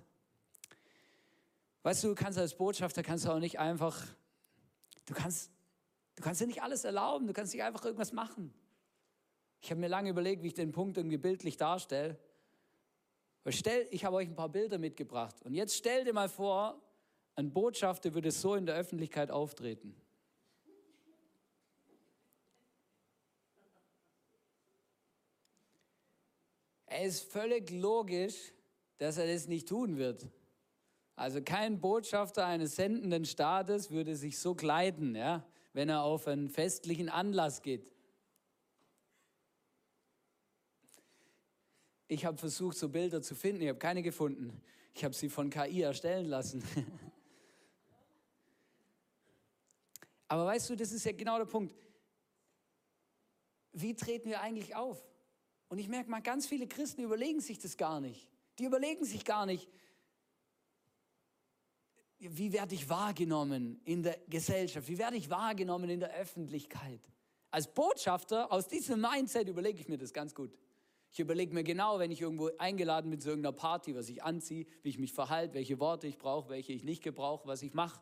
Weißt 1.83 2.05
du, 2.05 2.09
du 2.09 2.15
kannst 2.15 2.39
als 2.39 2.55
Botschafter 2.55 3.03
kannst 3.03 3.25
du 3.25 3.31
auch 3.31 3.39
nicht 3.39 3.59
einfach, 3.59 4.07
du 5.07 5.15
kannst, 5.15 5.51
du 6.17 6.23
kannst 6.23 6.43
dir 6.43 6.47
nicht 6.47 6.63
alles 6.63 6.85
erlauben, 6.85 7.27
du 7.27 7.33
kannst 7.33 7.55
nicht 7.55 7.63
einfach 7.63 7.87
irgendwas 7.87 8.13
machen. 8.13 8.53
Ich 9.63 9.71
habe 9.71 9.81
mir 9.81 9.89
lange 9.89 10.11
überlegt, 10.11 10.43
wie 10.43 10.49
ich 10.49 10.55
den 10.55 10.73
Punkt 10.73 10.99
irgendwie 10.99 11.17
bildlich 11.17 11.57
darstelle. 11.57 12.19
Stell, 13.49 13.89
ich 13.91 14.05
habe 14.05 14.17
euch 14.17 14.29
ein 14.29 14.37
paar 14.37 14.51
Bilder 14.51 14.77
mitgebracht. 14.77 15.37
Und 15.43 15.55
jetzt 15.55 15.75
stell 15.75 16.05
dir 16.05 16.13
mal 16.13 16.29
vor, 16.29 16.83
ein 17.35 17.51
Botschafter 17.51 18.13
würde 18.13 18.31
so 18.31 18.55
in 18.55 18.67
der 18.67 18.75
Öffentlichkeit 18.75 19.31
auftreten. 19.31 19.97
Es 26.87 27.17
ist 27.17 27.33
völlig 27.33 27.71
logisch, 27.71 28.53
dass 28.99 29.19
er 29.19 29.27
das 29.27 29.49
nicht 29.49 29.69
tun 29.69 29.97
wird. 29.97 30.29
Also 31.17 31.43
kein 31.43 31.81
Botschafter 31.81 32.47
eines 32.47 32.77
sendenden 32.77 33.25
Staates 33.25 33.91
würde 33.91 34.17
sich 34.17 34.39
so 34.39 34.55
kleiden, 34.55 35.17
ja, 35.17 35.47
wenn 35.73 35.89
er 35.89 36.03
auf 36.03 36.27
einen 36.27 36.49
festlichen 36.49 37.09
Anlass 37.09 37.63
geht. 37.63 37.93
Ich 42.09 42.25
habe 42.25 42.37
versucht, 42.37 42.77
so 42.77 42.89
Bilder 42.89 43.21
zu 43.21 43.35
finden, 43.35 43.63
ich 43.63 43.69
habe 43.69 43.79
keine 43.79 44.03
gefunden. 44.03 44.63
Ich 44.95 45.05
habe 45.05 45.15
sie 45.15 45.29
von 45.29 45.51
KI 45.51 45.83
erstellen 45.83 46.27
lassen. 46.27 46.63
Aber 50.29 50.47
weißt 50.47 50.71
du, 50.71 50.77
das 50.77 50.93
ist 50.93 51.05
ja 51.05 51.13
genau 51.13 51.39
der 51.39 51.47
Punkt. 51.47 51.75
Wie 53.73 53.95
treten 53.95 54.31
wir 54.31 54.41
eigentlich 54.41 54.75
auf? 54.75 55.05
Und 55.69 55.79
ich 55.79 55.89
merke 55.89 56.11
mal, 56.11 56.21
ganz 56.21 56.47
viele 56.47 56.67
Christen 56.67 57.03
überlegen 57.03 57.41
sich 57.41 57.59
das 57.59 57.77
gar 57.77 58.01
nicht. 58.01 58.29
Die 58.59 58.65
überlegen 58.65 59.05
sich 59.05 59.25
gar 59.25 59.47
nicht, 59.47 59.69
wie 62.19 62.53
werde 62.53 62.75
ich 62.75 62.89
wahrgenommen 62.89 63.81
in 63.85 64.03
der 64.03 64.19
Gesellschaft? 64.29 64.89
Wie 64.89 64.97
werde 64.97 65.17
ich 65.17 65.29
wahrgenommen 65.29 65.91
in 65.91 66.01
der 66.01 66.15
Öffentlichkeit? 66.15 67.01
Als 67.51 67.73
Botschafter 67.73 68.51
aus 68.51 68.69
diesem 68.69 69.01
Mindset 69.01 69.49
überlege 69.49 69.81
ich 69.81 69.89
mir 69.89 69.99
das 69.99 70.13
ganz 70.13 70.35
gut. 70.35 70.57
Ich 71.13 71.21
überlege 71.21 71.53
mir 71.53 71.65
genau, 71.65 71.99
wenn 71.99 72.11
ich 72.11 72.21
irgendwo 72.21 72.51
eingeladen 72.59 73.11
bin 73.11 73.21
zu 73.21 73.29
irgendeiner 73.29 73.55
Party, 73.55 73.95
was 73.95 74.09
ich 74.09 74.23
anziehe, 74.23 74.67
wie 74.83 74.89
ich 74.89 74.99
mich 74.99 75.13
verhalte, 75.13 75.55
welche 75.55 75.79
Worte 75.79 76.07
ich 76.07 76.19
brauche, 76.19 76.49
welche 76.49 76.73
ich 76.73 76.85
nicht 76.85 77.03
gebrauche, 77.03 77.47
was 77.47 77.63
ich 77.63 77.75
mache 77.75 78.01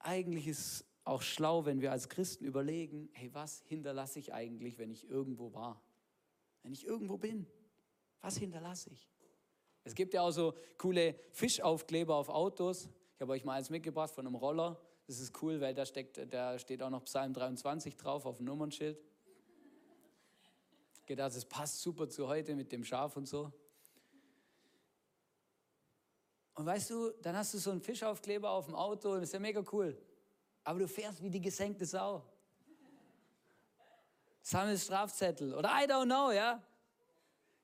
eigentlich 0.00 0.48
ist 0.48 0.84
auch 1.04 1.22
schlau, 1.22 1.64
wenn 1.64 1.80
wir 1.80 1.92
als 1.92 2.08
Christen 2.08 2.44
überlegen, 2.44 3.08
hey, 3.12 3.32
was 3.32 3.62
hinterlasse 3.66 4.18
ich 4.18 4.32
eigentlich, 4.32 4.78
wenn 4.78 4.90
ich 4.90 5.08
irgendwo 5.08 5.54
war? 5.54 5.82
Wenn 6.62 6.72
ich 6.72 6.86
irgendwo 6.86 7.16
bin, 7.16 7.46
was 8.20 8.36
hinterlasse 8.36 8.90
ich? 8.90 9.08
Es 9.84 9.94
gibt 9.94 10.12
ja 10.14 10.22
auch 10.22 10.30
so 10.30 10.54
coole 10.76 11.14
Fischaufkleber 11.32 12.14
auf 12.14 12.28
Autos. 12.28 12.88
Ich 13.14 13.20
habe 13.20 13.32
euch 13.32 13.44
mal 13.44 13.54
eins 13.54 13.70
mitgebracht 13.70 14.12
von 14.12 14.26
einem 14.26 14.36
Roller. 14.36 14.80
Das 15.06 15.18
ist 15.18 15.42
cool, 15.42 15.60
weil 15.60 15.74
da, 15.74 15.86
steckt, 15.86 16.20
da 16.32 16.58
steht 16.58 16.82
auch 16.82 16.90
noch 16.90 17.04
Psalm 17.04 17.32
23 17.32 17.96
drauf 17.96 18.26
auf 18.26 18.36
dem 18.36 18.46
Nummernschild. 18.46 19.00
Gedacht, 21.06 21.34
das 21.34 21.46
passt 21.46 21.80
super 21.80 22.08
zu 22.10 22.28
heute 22.28 22.54
mit 22.54 22.70
dem 22.70 22.84
Schaf 22.84 23.16
und 23.16 23.26
so. 23.26 23.50
Und 26.54 26.66
weißt 26.66 26.90
du, 26.90 27.12
dann 27.22 27.36
hast 27.36 27.54
du 27.54 27.58
so 27.58 27.70
einen 27.70 27.80
Fischaufkleber 27.80 28.50
auf 28.50 28.66
dem 28.66 28.74
Auto 28.74 29.12
und 29.12 29.20
das 29.20 29.30
ist 29.30 29.32
ja 29.32 29.40
mega 29.40 29.64
cool. 29.72 29.96
Aber 30.64 30.80
du 30.80 30.88
fährst 30.88 31.22
wie 31.22 31.30
die 31.30 31.40
gesenkte 31.40 31.86
Sau. 31.86 32.22
Sammelst 34.48 34.86
Strafzettel 34.86 35.52
oder 35.52 35.68
I 35.68 35.84
don't 35.84 36.06
know, 36.06 36.32
ja. 36.32 36.62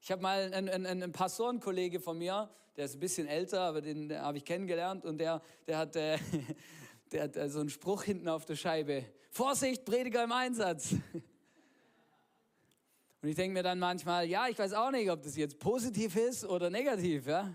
Ich 0.02 0.12
habe 0.12 0.20
mal 0.20 0.52
einen, 0.52 0.68
einen, 0.68 0.84
einen 0.84 1.12
Pastorenkollege 1.12 1.98
von 1.98 2.18
mir, 2.18 2.50
der 2.76 2.84
ist 2.84 2.96
ein 2.96 3.00
bisschen 3.00 3.26
älter, 3.26 3.62
aber 3.62 3.80
den, 3.80 4.10
den 4.10 4.20
habe 4.20 4.36
ich 4.36 4.44
kennengelernt 4.44 5.06
und 5.06 5.16
der, 5.16 5.40
der 5.66 5.78
hat, 5.78 5.96
äh, 5.96 6.18
der 7.12 7.22
hat 7.22 7.36
äh, 7.36 7.48
so 7.48 7.60
einen 7.60 7.70
Spruch 7.70 8.02
hinten 8.02 8.28
auf 8.28 8.44
der 8.44 8.56
Scheibe. 8.56 9.06
Vorsicht, 9.30 9.86
Prediger 9.86 10.24
im 10.24 10.32
Einsatz. 10.32 10.92
Und 13.22 13.30
ich 13.30 13.34
denke 13.34 13.54
mir 13.54 13.62
dann 13.62 13.78
manchmal, 13.78 14.28
ja, 14.28 14.48
ich 14.48 14.58
weiß 14.58 14.74
auch 14.74 14.90
nicht, 14.90 15.10
ob 15.10 15.22
das 15.22 15.34
jetzt 15.36 15.58
positiv 15.58 16.14
ist 16.14 16.44
oder 16.44 16.68
negativ, 16.68 17.26
ja. 17.26 17.54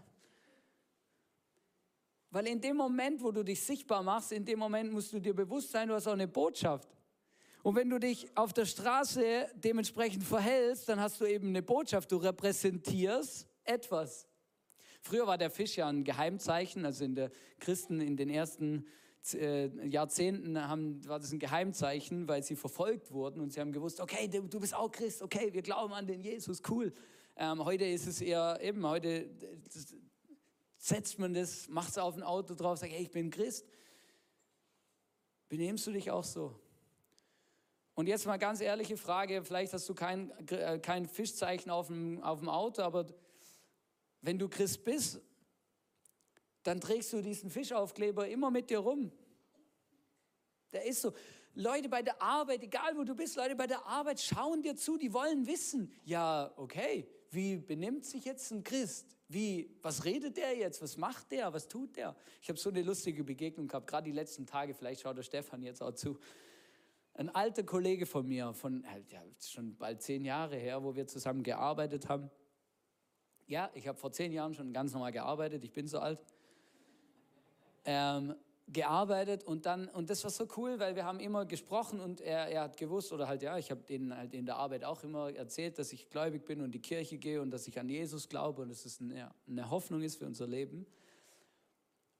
Weil 2.32 2.48
in 2.48 2.60
dem 2.60 2.78
Moment, 2.78 3.22
wo 3.22 3.32
du 3.32 3.44
dich 3.44 3.64
sichtbar 3.64 4.02
machst, 4.02 4.32
in 4.32 4.44
dem 4.44 4.58
Moment 4.58 4.92
musst 4.92 5.14
du 5.14 5.20
dir 5.20 5.36
bewusst 5.36 5.70
sein, 5.70 5.88
du 5.88 5.94
hast 5.94 6.08
auch 6.08 6.14
eine 6.14 6.28
Botschaft. 6.28 6.99
Und 7.62 7.76
wenn 7.76 7.90
du 7.90 8.00
dich 8.00 8.28
auf 8.36 8.54
der 8.54 8.66
Straße 8.66 9.48
dementsprechend 9.56 10.24
verhältst, 10.24 10.88
dann 10.88 11.00
hast 11.00 11.20
du 11.20 11.26
eben 11.26 11.50
eine 11.50 11.62
Botschaft. 11.62 12.12
Du 12.12 12.18
repräsentierst 12.18 13.48
etwas. 13.66 14.28
Früher 15.02 15.28
war 15.28 15.38
der 15.38 15.50
Fisch 15.50 15.78
ja 15.78 15.88
ein 15.88 16.04
Geheimzeichen, 16.04 16.86
also 16.86 17.04
in 17.04 17.16
der 17.16 17.32
Christen 17.60 18.02
in 18.02 18.18
den 18.18 18.30
ersten 18.30 18.86
äh, 19.34 19.68
Jahrzehnten 19.88 20.68
haben, 20.68 21.06
war 21.08 21.20
das 21.20 21.32
ein 21.32 21.40
Geheimzeichen, 21.40 22.28
weil 22.28 22.44
sie 22.44 22.56
verfolgt 22.56 23.12
wurden 23.12 23.42
und 23.42 23.52
sie 23.54 23.60
haben 23.60 23.72
gewusst, 23.72 24.00
okay, 24.00 24.28
du, 24.28 24.42
du 24.42 24.60
bist 24.60 24.74
auch 24.74 24.92
Christ, 24.92 25.22
okay, 25.22 25.54
wir 25.54 25.62
glauben 25.62 25.94
an 25.94 26.08
den 26.08 26.22
Jesus, 26.22 26.62
cool. 26.70 26.94
Ähm, 27.36 27.64
heute 27.64 27.86
ist 27.86 28.08
es 28.08 28.22
eher 28.22 28.60
eben, 28.62 28.86
heute 28.86 29.30
setzt 30.78 31.20
man 31.20 31.34
das, 31.34 31.68
macht 31.70 31.90
es 31.90 31.98
auf 31.98 32.16
ein 32.16 32.24
Auto 32.24 32.56
drauf, 32.56 32.80
sagt, 32.80 32.92
hey, 32.92 33.04
ich 33.04 33.12
bin 33.12 33.30
Christ. 33.30 33.66
Benehmst 35.48 35.86
du 35.88 35.92
dich 35.92 36.12
auch 36.12 36.24
so? 36.24 36.60
Und 38.00 38.08
jetzt 38.08 38.26
mal 38.26 38.38
ganz 38.38 38.62
ehrliche 38.62 38.96
Frage, 38.96 39.44
vielleicht 39.44 39.74
hast 39.74 39.90
du 39.90 39.94
kein, 39.94 40.32
äh, 40.52 40.80
kein 40.80 41.06
Fischzeichen 41.06 41.70
auf 41.70 41.88
dem, 41.88 42.24
auf 42.24 42.40
dem 42.40 42.48
Auto, 42.48 42.82
aber 42.82 43.06
wenn 44.22 44.40
du 44.40 44.48
Christ 44.48 44.86
bist, 44.86 45.20
dann 46.64 46.80
trägst 46.80 47.12
du 47.12 47.22
diesen 47.22 47.50
Fischaufkleber 47.50 48.30
immer 48.30 48.52
mit 48.52 48.70
dir 48.70 48.80
rum. 48.80 49.12
Der 50.72 50.86
ist 50.86 51.02
so. 51.02 51.12
Leute 51.56 51.90
bei 51.90 52.02
der 52.02 52.22
Arbeit, 52.22 52.64
egal 52.64 52.96
wo 52.96 53.04
du 53.04 53.14
bist, 53.14 53.36
Leute 53.36 53.58
bei 53.58 53.68
der 53.68 53.86
Arbeit 53.86 54.22
schauen 54.22 54.62
dir 54.62 54.78
zu, 54.78 54.96
die 54.98 55.12
wollen 55.12 55.46
wissen, 55.46 55.92
ja, 56.06 56.54
okay, 56.56 57.06
wie 57.32 57.58
benimmt 57.58 58.06
sich 58.06 58.24
jetzt 58.24 58.50
ein 58.52 58.64
Christ? 58.64 59.18
Wie, 59.28 59.76
was 59.82 60.06
redet 60.06 60.38
der 60.38 60.56
jetzt? 60.56 60.82
Was 60.82 60.96
macht 60.96 61.34
der? 61.34 61.52
Was 61.52 61.68
tut 61.68 61.98
der? 61.98 62.16
Ich 62.42 62.48
habe 62.48 62.58
so 62.58 62.70
eine 62.70 62.82
lustige 62.82 63.26
Begegnung 63.26 63.68
gehabt, 63.68 63.88
gerade 63.88 64.06
die 64.06 64.16
letzten 64.16 64.46
Tage, 64.46 64.74
vielleicht 64.74 65.02
schaut 65.02 65.18
der 65.18 65.24
Stefan 65.24 65.62
jetzt 65.64 65.84
auch 65.84 65.92
zu. 65.92 66.18
Ein 67.20 67.28
alter 67.36 67.64
Kollege 67.64 68.06
von 68.06 68.26
mir, 68.26 68.54
von 68.54 68.86
ja, 69.10 69.20
schon 69.42 69.76
bald 69.76 70.02
zehn 70.02 70.24
Jahre 70.24 70.56
her, 70.56 70.82
wo 70.86 70.96
wir 70.96 71.06
zusammen 71.06 71.44
gearbeitet 71.44 72.08
haben. 72.08 72.32
Ja, 73.46 73.70
ich 73.74 73.90
habe 73.90 73.98
vor 73.98 74.14
zehn 74.14 74.32
Jahren 74.32 74.54
schon 74.54 74.72
ganz 74.72 74.94
normal 74.94 75.12
gearbeitet, 75.12 75.66
ich 75.66 75.74
bin 75.74 75.86
so 75.86 76.00
alt. 76.00 76.18
Ähm, 77.84 78.36
gearbeitet 78.70 79.44
und 79.44 79.66
dann, 79.66 79.90
und 79.90 80.10
das 80.10 80.24
war 80.24 80.32
so 80.32 80.48
cool, 80.56 80.80
weil 80.80 80.96
wir 80.96 81.04
haben 81.04 81.20
immer 81.20 81.46
gesprochen 81.46 82.00
und 82.00 82.22
er, 82.22 82.48
er 82.48 82.62
hat 82.62 82.78
gewusst, 82.78 83.12
oder 83.12 83.28
halt 83.28 83.42
ja, 83.42 83.58
ich 83.58 83.70
habe 83.70 83.82
denen 83.82 84.16
halt 84.16 84.34
in 84.34 84.46
der 84.46 84.56
Arbeit 84.56 84.86
auch 84.86 85.04
immer 85.04 85.36
erzählt, 85.36 85.78
dass 85.78 85.92
ich 85.92 86.10
gläubig 86.10 86.46
bin 86.46 86.62
und 86.62 86.72
die 86.72 86.82
Kirche 86.82 87.18
gehe 87.18 87.42
und 87.42 87.52
dass 87.52 87.68
ich 87.68 87.78
an 87.78 87.90
Jesus 87.90 88.30
glaube 88.30 88.62
und 88.62 88.70
dass 88.70 88.86
es 88.86 89.02
eine, 89.02 89.30
eine 89.46 89.70
Hoffnung 89.70 90.04
ist 90.04 90.16
für 90.16 90.26
unser 90.26 90.48
Leben. 90.48 90.86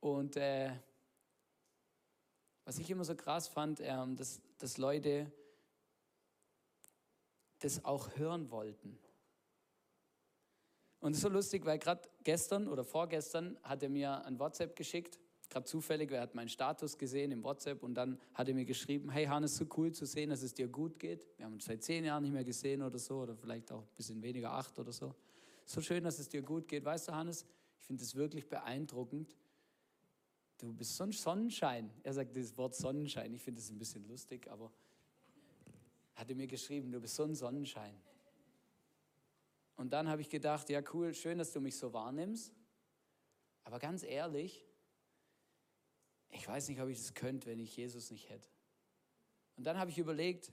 Und 0.02 0.36
äh, 0.36 0.72
was 2.70 2.78
ich 2.78 2.92
immer 2.92 3.04
so 3.04 3.16
krass 3.16 3.48
fand, 3.48 3.80
äh, 3.80 3.96
dass, 4.16 4.40
dass 4.60 4.78
Leute 4.78 5.32
das 7.62 7.84
auch 7.84 8.16
hören 8.16 8.52
wollten. 8.52 8.96
Und 11.00 11.14
es 11.14 11.18
ist 11.18 11.24
so 11.24 11.30
lustig, 11.30 11.66
weil 11.66 11.80
gerade 11.80 12.08
gestern 12.24 12.68
oder 12.68 12.84
vorgestern 12.84 13.58
hat 13.64 13.82
er 13.82 13.90
mir 13.90 14.24
ein 14.24 14.38
WhatsApp 14.38 14.76
geschickt, 14.76 15.20
gerade 15.50 15.66
zufällig, 15.66 16.12
er 16.12 16.22
hat 16.22 16.36
meinen 16.36 16.48
Status 16.48 16.96
gesehen 16.96 17.32
im 17.32 17.44
WhatsApp 17.44 17.82
und 17.82 17.96
dann 17.96 18.20
hat 18.36 18.48
er 18.48 18.54
mir 18.54 18.66
geschrieben, 18.66 19.10
hey 19.10 19.26
Hannes, 19.26 19.56
so 19.56 19.66
cool 19.76 19.92
zu 19.92 20.06
sehen, 20.06 20.30
dass 20.30 20.44
es 20.44 20.54
dir 20.54 20.68
gut 20.68 21.00
geht. 21.00 21.26
Wir 21.38 21.46
haben 21.48 21.54
uns 21.54 21.66
seit 21.66 21.82
zehn 21.82 22.06
Jahren 22.06 22.22
nicht 22.22 22.34
mehr 22.34 22.44
gesehen 22.44 22.84
oder 22.84 23.00
so, 23.00 23.22
oder 23.22 23.36
vielleicht 23.36 23.72
auch 23.72 23.82
ein 23.82 23.96
bisschen 23.98 24.22
weniger, 24.22 24.52
acht 24.52 24.78
oder 24.78 24.92
so. 24.92 25.16
So 25.66 25.82
schön, 25.82 26.04
dass 26.04 26.20
es 26.20 26.30
dir 26.30 26.44
gut 26.44 26.68
geht. 26.68 26.86
Weißt 26.86 27.08
du, 27.08 27.14
Hannes, 27.14 27.48
ich 27.80 27.86
finde 27.88 28.04
es 28.04 28.14
wirklich 28.14 28.48
beeindruckend. 28.48 29.36
Du 30.60 30.74
bist 30.74 30.96
so 30.96 31.06
ein 31.06 31.12
Sonnenschein. 31.14 31.90
Er 32.04 32.14
sagt 32.14 32.36
das 32.36 32.56
Wort 32.58 32.76
Sonnenschein. 32.76 33.34
Ich 33.34 33.42
finde 33.42 33.62
es 33.62 33.70
ein 33.70 33.80
bisschen 33.80 34.06
lustig, 34.08 34.50
aber 34.52 34.72
hat 36.16 36.30
er 36.30 36.36
mir 36.36 36.48
geschrieben, 36.48 36.92
du 36.92 37.00
bist 37.00 37.16
so 37.16 37.24
ein 37.24 37.34
Sonnenschein. 37.34 37.96
Und 39.78 39.94
dann 39.94 40.10
habe 40.10 40.22
ich 40.22 40.30
gedacht, 40.30 40.70
ja 40.70 40.82
cool, 40.94 41.14
schön, 41.14 41.38
dass 41.38 41.54
du 41.54 41.62
mich 41.62 41.78
so 41.78 41.94
wahrnimmst. 41.94 42.54
Aber 43.64 43.80
ganz 43.80 44.04
ehrlich, 44.04 44.68
ich 46.32 46.46
weiß 46.46 46.68
nicht, 46.68 46.82
ob 46.82 46.90
ich 46.90 46.98
das 46.98 47.14
könnte, 47.14 47.48
wenn 47.48 47.60
ich 47.60 47.78
Jesus 47.78 48.12
nicht 48.12 48.30
hätte. 48.30 48.50
Und 49.56 49.66
dann 49.66 49.78
habe 49.78 49.92
ich 49.92 49.98
überlegt, 49.98 50.52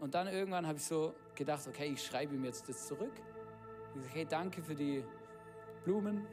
und 0.00 0.14
dann 0.14 0.26
irgendwann 0.26 0.66
habe 0.66 0.78
ich 0.78 0.84
so 0.84 1.14
gedacht, 1.36 1.66
okay, 1.68 1.92
ich 1.92 2.04
schreibe 2.04 2.34
ihm 2.34 2.44
jetzt 2.44 2.68
das 2.68 2.86
zurück. 2.86 3.14
Ich 3.94 4.02
sage, 4.02 4.14
hey, 4.14 4.26
danke 4.26 4.62
für 4.62 4.74
die 4.74 5.04
Blumen. 5.84 6.26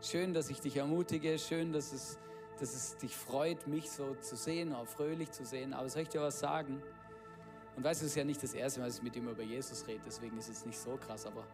Schön, 0.00 0.32
dass 0.32 0.48
ich 0.48 0.60
dich 0.60 0.76
ermutige. 0.76 1.38
Schön, 1.38 1.72
dass 1.72 1.92
es, 1.92 2.18
dass 2.60 2.72
es 2.74 2.96
dich 2.98 3.16
freut, 3.16 3.66
mich 3.66 3.90
so 3.90 4.14
zu 4.14 4.36
sehen, 4.36 4.72
auch 4.72 4.86
fröhlich 4.86 5.32
zu 5.32 5.44
sehen. 5.44 5.72
Aber 5.72 5.88
soll 5.88 6.02
ich 6.02 6.08
dir 6.08 6.20
was 6.20 6.38
sagen? 6.38 6.80
Und 7.74 7.82
weißt 7.82 8.02
du, 8.02 8.06
es 8.06 8.12
ist 8.12 8.16
ja 8.16 8.24
nicht 8.24 8.42
das 8.42 8.54
erste 8.54 8.78
Mal, 8.78 8.86
dass 8.86 8.98
ich 8.98 9.02
mit 9.02 9.16
ihm 9.16 9.28
über 9.28 9.42
Jesus 9.42 9.86
rede, 9.86 10.00
deswegen 10.06 10.36
ist 10.38 10.48
es 10.48 10.66
nicht 10.66 10.78
so 10.78 10.96
krass, 10.96 11.26
aber 11.26 11.44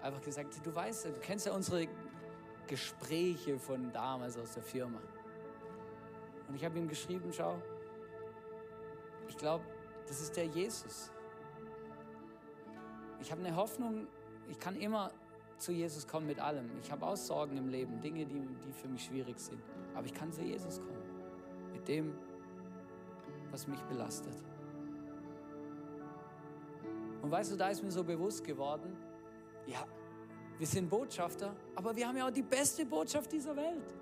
einfach 0.00 0.22
gesagt, 0.22 0.54
du 0.64 0.74
weißt, 0.74 1.06
du 1.06 1.12
kennst 1.20 1.44
ja 1.44 1.52
unsere 1.52 1.88
Gespräche 2.66 3.58
von 3.58 3.92
damals 3.92 4.38
aus 4.38 4.54
der 4.54 4.62
Firma. 4.62 4.98
Und 6.48 6.54
ich 6.54 6.64
habe 6.64 6.78
ihm 6.78 6.88
geschrieben, 6.88 7.32
schau, 7.34 7.60
ich 9.28 9.36
glaube, 9.36 9.64
das 10.06 10.20
ist 10.20 10.36
der 10.36 10.46
Jesus. 10.46 11.10
Ich 13.20 13.30
habe 13.30 13.44
eine 13.44 13.54
Hoffnung, 13.56 14.06
ich 14.48 14.58
kann 14.58 14.76
immer 14.76 15.10
zu 15.58 15.72
Jesus 15.72 16.06
kommen 16.06 16.26
mit 16.26 16.38
allem. 16.38 16.70
Ich 16.82 16.90
habe 16.90 17.06
auch 17.06 17.16
Sorgen 17.16 17.56
im 17.56 17.68
Leben, 17.68 18.00
Dinge, 18.00 18.26
die, 18.26 18.40
die 18.40 18.72
für 18.72 18.88
mich 18.88 19.04
schwierig 19.04 19.38
sind. 19.38 19.60
Aber 19.94 20.06
ich 20.06 20.14
kann 20.14 20.32
zu 20.32 20.42
Jesus 20.42 20.78
kommen. 20.78 21.02
Mit 21.72 21.88
dem, 21.88 22.14
was 23.50 23.66
mich 23.66 23.80
belastet. 23.82 24.34
Und 27.22 27.30
weißt 27.30 27.52
du, 27.52 27.56
da 27.56 27.70
ist 27.70 27.82
mir 27.82 27.90
so 27.90 28.04
bewusst 28.04 28.44
geworden, 28.44 28.96
ja, 29.66 29.84
wir 30.58 30.66
sind 30.66 30.88
Botschafter, 30.88 31.54
aber 31.74 31.94
wir 31.96 32.06
haben 32.06 32.16
ja 32.16 32.26
auch 32.26 32.32
die 32.32 32.42
beste 32.42 32.86
Botschaft 32.86 33.32
dieser 33.32 33.56
Welt. 33.56 33.94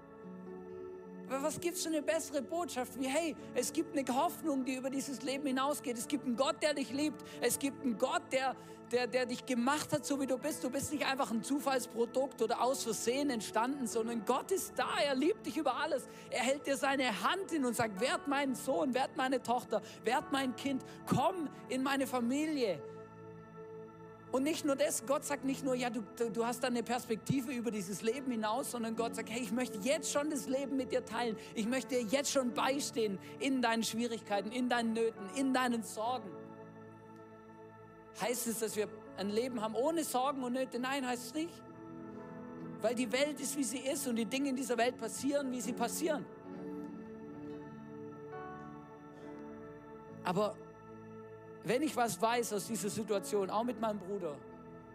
Was 1.29 1.61
gibt 1.61 1.77
es 1.77 1.83
für 1.83 1.89
eine 1.89 2.03
bessere 2.03 2.43
Botschaft 2.43 2.99
wie, 2.99 3.07
hey, 3.07 3.35
es 3.55 3.73
gibt 3.73 3.97
eine 3.97 4.07
Hoffnung, 4.15 4.65
die 4.65 4.75
über 4.75 4.91
dieses 4.91 5.23
Leben 5.23 5.47
hinausgeht. 5.47 5.97
Es 5.97 6.07
gibt 6.07 6.27
einen 6.27 6.37
Gott, 6.37 6.57
der 6.63 6.75
dich 6.75 6.91
liebt. 6.91 7.23
Es 7.41 7.59
gibt 7.59 7.83
einen 7.83 7.97
Gott, 7.97 8.23
der, 8.33 8.55
der, 8.93 9.07
der 9.07 9.27
dich 9.27 9.47
gemacht 9.47 9.93
hat, 9.93 10.05
so 10.05 10.21
wie 10.21 10.27
du 10.27 10.37
bist. 10.39 10.63
Du 10.63 10.71
bist 10.71 10.93
nicht 10.93 11.07
einfach 11.07 11.31
ein 11.31 11.43
Zufallsprodukt 11.43 12.43
oder 12.43 12.61
aus 12.61 12.85
Versehen 12.85 13.31
entstanden, 13.31 13.87
sondern 13.87 14.25
Gott 14.25 14.51
ist 14.51 14.75
da. 14.77 14.89
Er 15.05 15.15
liebt 15.15 15.47
dich 15.47 15.57
über 15.57 15.77
alles. 15.77 16.07
Er 16.31 16.41
hält 16.41 16.67
dir 16.67 16.77
seine 16.77 17.23
Hand 17.23 17.51
hin 17.51 17.65
und 17.65 17.75
sagt, 17.75 18.01
werd 18.01 18.29
mein 18.29 18.55
Sohn, 18.55 18.95
werd 18.95 19.17
meine 19.17 19.43
Tochter, 19.43 19.81
werd 20.05 20.31
mein 20.31 20.55
Kind. 20.57 20.83
Komm 21.07 21.49
in 21.69 21.83
meine 21.83 22.07
Familie. 22.07 22.83
Und 24.35 24.43
nicht 24.43 24.65
nur 24.65 24.75
das, 24.75 25.07
Gott 25.07 25.25
sagt 25.25 25.45
nicht 25.45 25.65
nur, 25.65 25.77
ja, 25.77 25.91
du, 25.91 26.03
du 26.33 26.45
hast 26.45 26.65
da 26.65 26.67
eine 26.67 26.83
Perspektive 26.83 27.53
über 27.53 27.71
dieses 27.71 28.03
Leben 28.03 28.33
hinaus, 28.33 28.73
sondern 28.73 28.97
Gott 28.97 29.15
sagt, 29.15 29.31
hey, 29.31 29.41
ich 29.41 29.53
möchte 29.53 29.79
jetzt 29.79 30.11
schon 30.11 30.29
das 30.29 30.49
Leben 30.49 30.77
mit 30.77 30.91
dir 30.91 31.05
teilen. 31.05 31.37
Ich 31.55 31.69
möchte 31.69 31.95
dir 31.95 32.03
jetzt 32.03 32.33
schon 32.33 32.53
beistehen 32.53 33.21
in 33.39 33.63
deinen 33.63 33.85
Schwierigkeiten, 33.85 34.51
in 34.51 34.69
deinen 34.69 34.93
Nöten, 34.93 35.25
in 35.37 35.55
deinen 35.55 35.85
Sorgen. 35.85 36.29
Heißt 38.21 38.49
es, 38.49 38.59
dass 38.59 38.75
wir 38.75 38.89
ein 39.19 39.31
Leben 39.31 39.63
haben 39.63 39.77
ohne 39.77 40.03
Sorgen 40.03 40.43
und 40.43 40.55
Nöte? 40.55 40.81
Nein, 40.81 41.07
heißt 41.07 41.27
es 41.27 41.35
nicht. 41.35 41.63
Weil 42.83 42.97
die 42.97 43.13
Welt 43.13 43.39
ist, 43.39 43.57
wie 43.57 43.63
sie 43.63 43.79
ist 43.79 44.09
und 44.09 44.17
die 44.17 44.27
Dinge 44.27 44.49
in 44.49 44.57
dieser 44.57 44.77
Welt 44.77 44.99
passieren, 44.99 45.53
wie 45.53 45.61
sie 45.61 45.75
passieren. 45.75 46.27
Aber 50.25 50.57
wenn 51.65 51.83
ich 51.83 51.97
was 51.97 52.21
weiß 52.21 52.53
aus 52.53 52.67
dieser 52.67 52.91
Situation, 52.91 53.51
auch 53.51 53.65
mit 53.65 53.81
meinem 53.81 53.99
Bruder, 53.99 54.37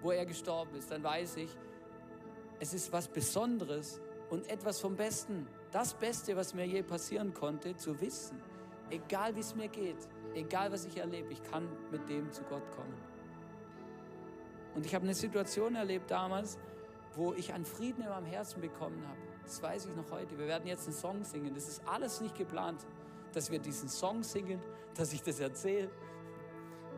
wo 0.01 0.11
er 0.11 0.25
gestorben 0.25 0.75
ist, 0.75 0.91
dann 0.91 1.03
weiß 1.03 1.37
ich, 1.37 1.49
es 2.59 2.73
ist 2.73 2.91
was 2.91 3.07
Besonderes 3.07 3.99
und 4.29 4.49
etwas 4.49 4.79
vom 4.79 4.95
Besten. 4.95 5.47
Das 5.71 5.93
Beste, 5.93 6.35
was 6.35 6.53
mir 6.53 6.65
je 6.65 6.83
passieren 6.83 7.33
konnte, 7.33 7.75
zu 7.75 7.99
wissen, 7.99 8.39
egal 8.89 9.35
wie 9.35 9.39
es 9.39 9.55
mir 9.55 9.67
geht, 9.67 10.07
egal 10.35 10.71
was 10.71 10.85
ich 10.85 10.97
erlebe, 10.97 11.31
ich 11.33 11.43
kann 11.43 11.67
mit 11.91 12.07
dem 12.07 12.31
zu 12.31 12.43
Gott 12.43 12.69
kommen. 12.71 12.97
Und 14.75 14.85
ich 14.85 14.93
habe 14.93 15.03
eine 15.03 15.15
Situation 15.15 15.75
erlebt 15.75 16.11
damals, 16.11 16.59
wo 17.15 17.33
ich 17.33 17.51
einen 17.51 17.65
Frieden 17.65 18.03
in 18.03 18.09
meinem 18.09 18.25
Herzen 18.25 18.61
bekommen 18.61 19.03
habe. 19.07 19.17
Das 19.43 19.61
weiß 19.61 19.87
ich 19.87 19.95
noch 19.95 20.11
heute. 20.11 20.37
Wir 20.37 20.45
werden 20.45 20.67
jetzt 20.67 20.85
einen 20.85 20.95
Song 20.95 21.23
singen. 21.23 21.55
Das 21.55 21.67
ist 21.67 21.81
alles 21.87 22.21
nicht 22.21 22.37
geplant, 22.37 22.85
dass 23.33 23.49
wir 23.49 23.57
diesen 23.57 23.89
Song 23.89 24.21
singen, 24.21 24.61
dass 24.95 25.11
ich 25.11 25.23
das 25.23 25.39
erzähle, 25.39 25.89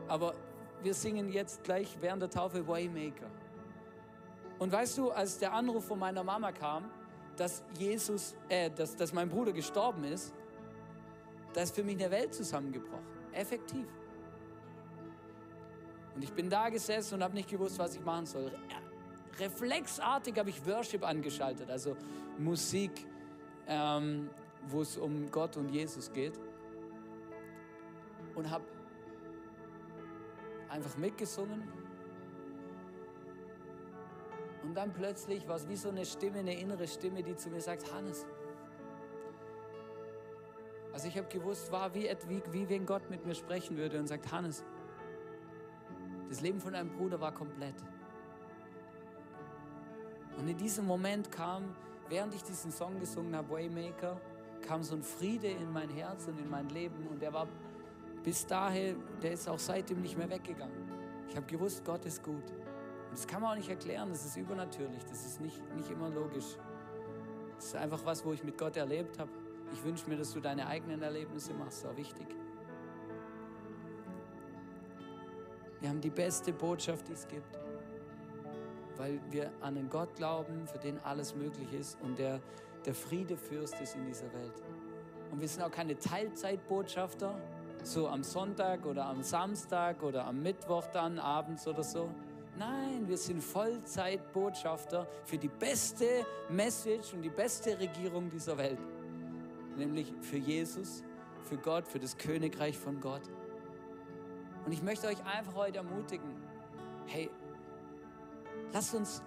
aber 0.08 0.34
wir 0.84 0.94
singen 0.94 1.32
jetzt 1.32 1.64
gleich 1.64 1.98
während 2.02 2.22
der 2.22 2.30
Taufe 2.30 2.68
Waymaker. 2.68 3.30
Und 4.60 4.72
weißt 4.72 4.98
du, 4.98 5.12
als 5.12 5.40
der 5.40 5.54
Anruf 5.54 5.86
von 5.86 6.00
meiner 6.00 6.24
Mama 6.24 6.52
kam, 6.52 6.90
dass 7.36 7.64
Jesus, 7.78 8.36
äh, 8.50 8.70
dass, 8.70 8.96
dass 8.96 9.14
mein 9.14 9.30
Bruder 9.30 9.52
gestorben 9.52 10.04
ist, 10.04 10.34
da 11.54 11.62
ist 11.62 11.76
für 11.76 11.84
mich 11.84 11.98
eine 12.00 12.12
Welt 12.12 12.34
zusammengebrochen. 12.34 13.06
Effektiv. 13.34 13.88
Und 16.16 16.24
ich 16.24 16.34
bin 16.34 16.50
da 16.50 16.70
gesessen 16.70 17.16
und 17.16 17.24
habe 17.24 17.34
nicht 17.34 17.50
gewusst, 17.50 17.80
was 17.80 17.96
ich 17.96 18.04
machen 18.04 18.26
soll. 18.26 18.52
Reflexartig 19.40 20.38
habe 20.38 20.50
ich 20.50 20.66
Worship 20.66 21.04
angeschaltet, 21.04 21.70
also 21.70 21.96
Musik, 22.38 23.08
ähm, 23.68 24.30
wo 24.68 24.82
es 24.82 24.98
um 24.98 25.32
Gott 25.32 25.58
und 25.58 25.70
Jesus 25.70 26.12
geht. 26.12 26.40
Und 28.36 28.50
habe 28.50 28.66
einfach 30.72 30.98
mitgesungen. 30.98 31.64
Und 34.64 34.76
dann 34.76 34.94
plötzlich 34.94 35.48
war 35.48 35.58
es 35.58 35.68
wie 35.68 35.76
so 35.76 35.90
eine 35.90 36.06
Stimme, 36.06 36.40
eine 36.40 36.58
innere 36.58 36.88
Stimme, 36.88 37.22
die 37.22 37.36
zu 37.36 37.50
mir 37.50 37.62
sagt, 37.62 37.94
Hannes. 37.94 38.26
Also 40.94 41.08
ich 41.08 41.18
habe 41.18 41.28
gewusst, 41.28 41.72
war 41.72 41.94
wie, 41.94 42.10
wie, 42.28 42.42
wie 42.52 42.70
wenn 42.70 42.86
Gott 42.86 43.10
mit 43.10 43.26
mir 43.26 43.36
sprechen 43.36 43.78
würde 43.78 44.00
und 44.00 44.08
sagt, 44.08 44.32
Hannes, 44.32 44.64
das 46.30 46.42
Leben 46.42 46.60
von 46.60 46.74
deinem 46.74 46.90
Bruder 46.90 47.20
war 47.20 47.34
komplett. 47.34 47.76
Und 50.38 50.48
in 50.48 50.58
diesem 50.58 50.86
Moment 50.86 51.32
kam, 51.32 51.76
während 52.08 52.34
ich 52.34 52.44
diesen 52.44 52.72
Song 52.72 53.00
gesungen 53.00 53.36
habe, 53.36 53.50
Waymaker, 53.50 54.20
kam 54.62 54.84
so 54.84 54.96
ein 54.96 55.04
Friede 55.04 55.48
in 55.48 55.72
mein 55.72 55.90
Herz 55.90 56.28
und 56.28 56.40
in 56.40 56.50
mein 56.50 56.70
Leben 56.70 57.08
und 57.08 57.22
der 57.22 57.34
war 57.34 57.48
bis 58.24 58.46
dahin, 58.46 58.98
der 59.22 59.34
ist 59.34 59.48
auch 59.48 59.60
seitdem 59.60 60.02
nicht 60.02 60.18
mehr 60.18 60.30
weggegangen. 60.30 60.92
Ich 61.28 61.36
habe 61.36 61.46
gewusst, 61.46 61.84
Gott 61.84 62.06
ist 62.06 62.24
gut. 62.24 62.36
Und 62.36 63.12
das 63.12 63.28
kann 63.28 63.42
man 63.42 63.52
auch 63.52 63.56
nicht 63.56 63.70
erklären, 63.70 64.10
das 64.10 64.26
ist 64.26 64.38
übernatürlich, 64.38 65.04
das 65.04 65.26
ist 65.26 65.42
nicht, 65.42 65.62
nicht 65.76 65.90
immer 65.90 66.10
logisch. 66.10 66.58
Das 67.56 67.66
ist 67.66 67.76
einfach 67.76 68.04
was, 68.06 68.26
wo 68.26 68.34
ich 68.34 68.44
mit 68.44 68.58
Gott 68.58 68.78
erlebt 68.78 69.20
habe. 69.20 69.32
Ich 69.74 69.84
wünsche 69.84 70.10
mir, 70.10 70.18
dass 70.18 70.34
du 70.34 70.40
deine 70.40 70.68
eigenen 70.68 71.02
Erlebnisse 71.02 71.54
machst, 71.54 71.86
auch 71.86 71.96
wichtig. 71.96 72.28
Wir 75.80 75.90
haben 75.90 76.02
die 76.02 76.10
beste 76.10 76.54
Botschaft, 76.54 77.08
die 77.08 77.14
es 77.14 77.28
gibt, 77.28 77.60
weil 78.98 79.20
wir 79.30 79.52
an 79.62 79.78
einen 79.78 79.90
Gott 79.90 80.16
glauben, 80.16 80.68
für 80.68 80.78
den 80.78 81.00
alles 81.00 81.36
möglich 81.36 81.74
ist 81.74 82.00
und 82.02 82.20
der 82.20 82.40
der 82.86 82.94
Friedefürst 82.94 83.80
ist 83.80 83.96
in 83.96 84.06
dieser 84.06 84.32
Welt. 84.34 84.62
Und 85.32 85.40
wir 85.40 85.48
sind 85.48 85.64
auch 85.64 85.72
keine 85.72 85.98
Teilzeitbotschafter, 85.98 87.40
so 87.84 88.08
am 88.08 88.24
Sonntag 88.24 88.86
oder 88.86 89.06
am 89.06 89.24
Samstag 89.24 90.04
oder 90.04 90.26
am 90.26 90.42
Mittwoch 90.42 90.86
dann 90.88 91.20
abends 91.20 91.68
oder 91.68 91.84
so. 91.84 92.10
Nein, 92.58 93.08
wir 93.08 93.18
sind 93.18 93.42
Vollzeitbotschafter 93.42 95.08
für 95.26 95.38
die 95.38 95.48
beste 95.48 96.26
Message 96.50 97.14
und 97.14 97.22
die 97.22 97.30
beste 97.30 97.80
Regierung 97.80 98.30
dieser 98.30 98.58
Welt. 98.58 98.80
Nämlich 99.78 100.14
für 100.22 100.38
Jesus, 100.38 101.04
für 101.44 101.58
Gott, 101.58 101.88
für 101.88 102.00
das 102.00 102.18
Königreich 102.18 102.78
von 102.78 103.00
Gott. 103.00 103.24
Und 104.66 104.74
ich 104.74 104.84
möchte 104.84 105.08
euch 105.08 105.24
einfach 105.26 105.56
heute 105.56 105.78
ermutigen, 105.78 106.36
hey, 107.08 107.30
lasst 108.74 108.94
uns 108.94 109.24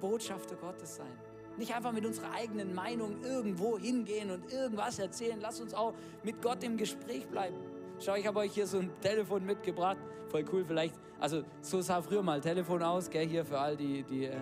Botschafter 0.00 0.56
Gottes 0.56 0.96
sein. 0.96 1.27
Nicht 1.58 1.74
einfach 1.74 1.92
mit 1.92 2.06
unserer 2.06 2.32
eigenen 2.32 2.74
Meinung 2.74 3.22
irgendwo 3.22 3.78
hingehen 3.78 4.30
und 4.30 4.52
irgendwas 4.52 4.98
erzählen. 4.98 5.38
Lass 5.40 5.60
uns 5.60 5.74
auch 5.74 5.92
mit 6.22 6.40
Gott 6.40 6.62
im 6.62 6.76
Gespräch 6.76 7.26
bleiben. 7.26 7.56
Schau, 8.00 8.14
ich 8.14 8.26
habe 8.26 8.38
euch 8.38 8.52
hier 8.52 8.66
so 8.66 8.78
ein 8.78 8.90
Telefon 9.00 9.44
mitgebracht. 9.44 9.98
Voll 10.28 10.44
cool, 10.52 10.64
vielleicht. 10.64 10.94
Also, 11.18 11.42
so 11.60 11.80
sah 11.80 12.00
früher 12.00 12.22
mal 12.22 12.36
ein 12.36 12.42
Telefon 12.42 12.80
aus, 12.82 13.10
gell, 13.10 13.26
hier 13.26 13.44
für 13.44 13.58
all 13.58 13.76
die, 13.76 14.04
die, 14.04 14.26
äh, 14.26 14.36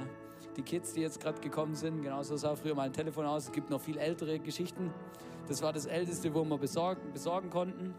die 0.57 0.63
Kids, 0.63 0.93
die 0.93 1.01
jetzt 1.01 1.21
gerade 1.21 1.41
gekommen 1.41 1.75
sind. 1.75 2.03
Genau 2.03 2.23
so 2.23 2.37
sah 2.37 2.55
früher 2.55 2.75
mal 2.75 2.83
ein 2.83 2.93
Telefon 2.93 3.25
aus. 3.25 3.45
Es 3.45 3.53
gibt 3.53 3.71
noch 3.71 3.81
viel 3.81 3.97
ältere 3.97 4.39
Geschichten. 4.39 4.93
Das 5.49 5.63
war 5.63 5.73
das 5.73 5.87
älteste, 5.87 6.35
wo 6.35 6.45
wir 6.45 6.59
besorgen, 6.59 7.13
besorgen 7.13 7.49
konnten. 7.49 7.95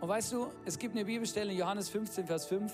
Und 0.00 0.08
weißt 0.08 0.32
du, 0.32 0.48
es 0.64 0.78
gibt 0.78 0.94
eine 0.94 1.04
Bibelstelle 1.04 1.52
in 1.52 1.58
Johannes 1.58 1.88
15, 1.88 2.26
Vers 2.26 2.46
5. 2.46 2.72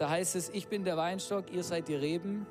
Da 0.00 0.08
heißt 0.08 0.34
es, 0.34 0.48
ich 0.48 0.66
bin 0.66 0.82
der 0.82 0.96
Weinstock, 0.96 1.52
ihr 1.52 1.62
seid 1.62 1.86
die 1.88 1.94
Reben. 1.94 2.46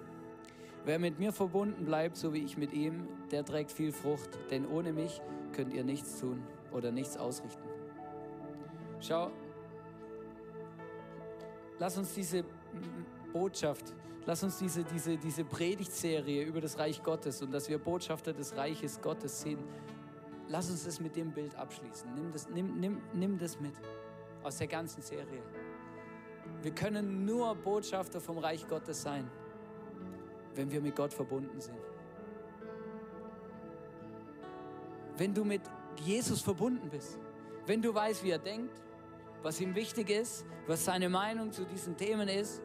Wer 0.86 1.00
mit 1.00 1.18
mir 1.18 1.34
verbunden 1.34 1.84
bleibt, 1.84 2.16
so 2.16 2.32
wie 2.32 2.44
ich 2.44 2.58
mit 2.58 2.74
ihm, 2.74 3.08
der 3.32 3.44
trägt 3.44 3.72
viel 3.72 3.92
Frucht, 3.92 4.30
denn 4.52 4.68
ohne 4.68 4.94
mich 4.94 5.20
könnt 5.54 5.74
ihr 5.74 5.84
nichts 5.84 6.20
tun 6.20 6.44
oder 6.72 6.92
nichts 6.92 7.18
ausrichten. 7.18 7.68
Schau, 9.00 9.32
lass 11.80 11.98
uns 11.98 12.14
diese 12.14 12.46
Botschaft, 13.34 13.96
lass 14.28 14.44
uns 14.44 14.60
diese, 14.60 14.84
diese, 14.84 15.18
diese 15.18 15.44
Predigtserie 15.44 16.44
über 16.44 16.62
das 16.62 16.78
Reich 16.78 17.02
Gottes 17.02 17.42
und 17.42 17.52
dass 17.52 17.68
wir 17.68 17.80
Botschafter 17.80 18.32
des 18.32 18.56
Reiches 18.56 19.02
Gottes 19.02 19.42
sind, 19.42 19.60
lass 20.50 20.70
uns 20.70 20.86
das 20.86 21.00
mit 21.00 21.16
dem 21.16 21.32
Bild 21.32 21.56
abschließen. 21.56 22.14
Nimm 22.14 22.32
das, 22.32 22.48
nimm, 22.48 22.80
nimm, 22.80 23.02
nimm 23.12 23.40
das 23.40 23.60
mit 23.60 23.74
aus 24.44 24.60
der 24.60 24.68
ganzen 24.68 25.02
Serie. 25.02 25.42
Wir 26.62 26.72
können 26.72 27.26
nur 27.26 27.56
Botschafter 27.56 28.20
vom 28.20 28.38
Reich 28.38 28.68
Gottes 28.68 29.02
sein, 29.02 29.30
wenn 30.56 30.70
wir 30.72 30.82
mit 30.82 30.96
Gott 30.96 31.14
verbunden 31.14 31.60
sind. 31.62 31.78
Wenn 35.18 35.34
du 35.34 35.44
mit 35.44 35.62
Jesus 35.98 36.42
verbunden 36.42 36.90
bist, 36.90 37.18
wenn 37.66 37.82
du 37.82 37.94
weißt, 37.94 38.24
wie 38.24 38.32
er 38.32 38.40
denkt, 38.40 38.82
was 39.42 39.62
ihm 39.62 39.76
wichtig 39.76 40.10
ist, 40.10 40.46
was 40.68 40.84
seine 40.86 41.10
Meinung 41.10 41.52
zu 41.52 41.66
diesen 41.66 41.96
Themen 41.96 42.28
ist, 42.28 42.62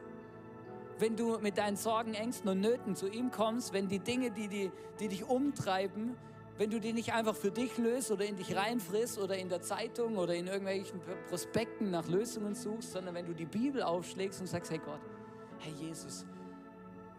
wenn 0.98 1.16
du 1.16 1.38
mit 1.38 1.59
deinen 1.59 1.76
Sorgen, 1.76 2.14
Ängsten 2.14 2.48
und 2.48 2.61
Nöten 2.61 2.94
zu 2.94 3.09
ihm 3.09 3.30
kommst, 3.30 3.72
wenn 3.72 3.88
die 3.88 3.98
Dinge, 3.98 4.30
die, 4.30 4.48
die, 4.48 4.70
die 5.00 5.09
dich 5.09 5.24
umtreiben, 5.24 6.16
wenn 6.57 6.71
du 6.71 6.79
die 6.79 6.93
nicht 6.93 7.12
einfach 7.12 7.35
für 7.35 7.51
dich 7.51 7.77
löst 7.79 8.11
oder 8.12 8.25
in 8.25 8.37
dich 8.37 8.55
reinfrisst 8.57 9.19
oder 9.19 9.37
in 9.37 9.49
der 9.49 9.61
Zeitung 9.61 10.17
oder 10.17 10.35
in 10.35 10.47
irgendwelchen 10.47 11.01
Prospekten 11.29 11.90
nach 11.90 12.07
Lösungen 12.09 12.55
suchst, 12.55 12.93
sondern 12.93 13.14
wenn 13.14 13.27
du 13.27 13.35
die 13.35 13.47
Bibel 13.47 13.83
aufschlägst 13.83 14.40
und 14.40 14.47
sagst, 14.47 14.71
hey 14.71 14.81
Gott, 14.85 15.01
hey 15.59 15.73
Jesus, 15.73 16.25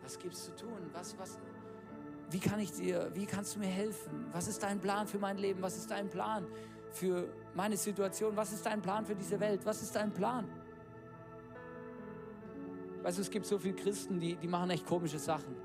was 0.02 0.18
gibt's 0.18 0.46
zu 0.46 0.56
tun? 0.56 0.90
Was, 0.94 1.18
was, 1.18 1.38
wie 2.30 2.40
kann 2.40 2.60
ich 2.60 2.72
dir, 2.72 3.12
wie 3.14 3.26
kannst 3.26 3.56
du 3.56 3.60
mir 3.60 3.68
helfen? 3.68 4.28
Was 4.32 4.48
ist 4.48 4.64
dein 4.64 4.80
Plan 4.80 5.06
für 5.06 5.20
mein 5.20 5.38
Leben? 5.38 5.62
Was 5.62 5.76
ist 5.76 5.92
dein 5.92 6.10
Plan 6.10 6.48
für 6.92 7.28
meine 7.54 7.76
Situation? 7.76 8.38
Was 8.38 8.54
ist 8.54 8.66
dein 8.66 8.82
Plan 8.82 9.06
für 9.06 9.16
diese 9.16 9.38
Welt? 9.40 9.66
Was 9.66 9.82
ist 9.82 9.96
dein 9.96 10.14
Plan? 10.14 10.48
Weißt 13.04 13.18
du, 13.18 13.22
es 13.22 13.30
gibt 13.30 13.46
so 13.46 13.60
viele 13.60 13.76
Christen, 13.76 14.20
die, 14.20 14.36
die 14.36 14.48
machen 14.48 14.70
echt 14.70 14.86
komische 14.86 15.20
Sachen. 15.20 15.56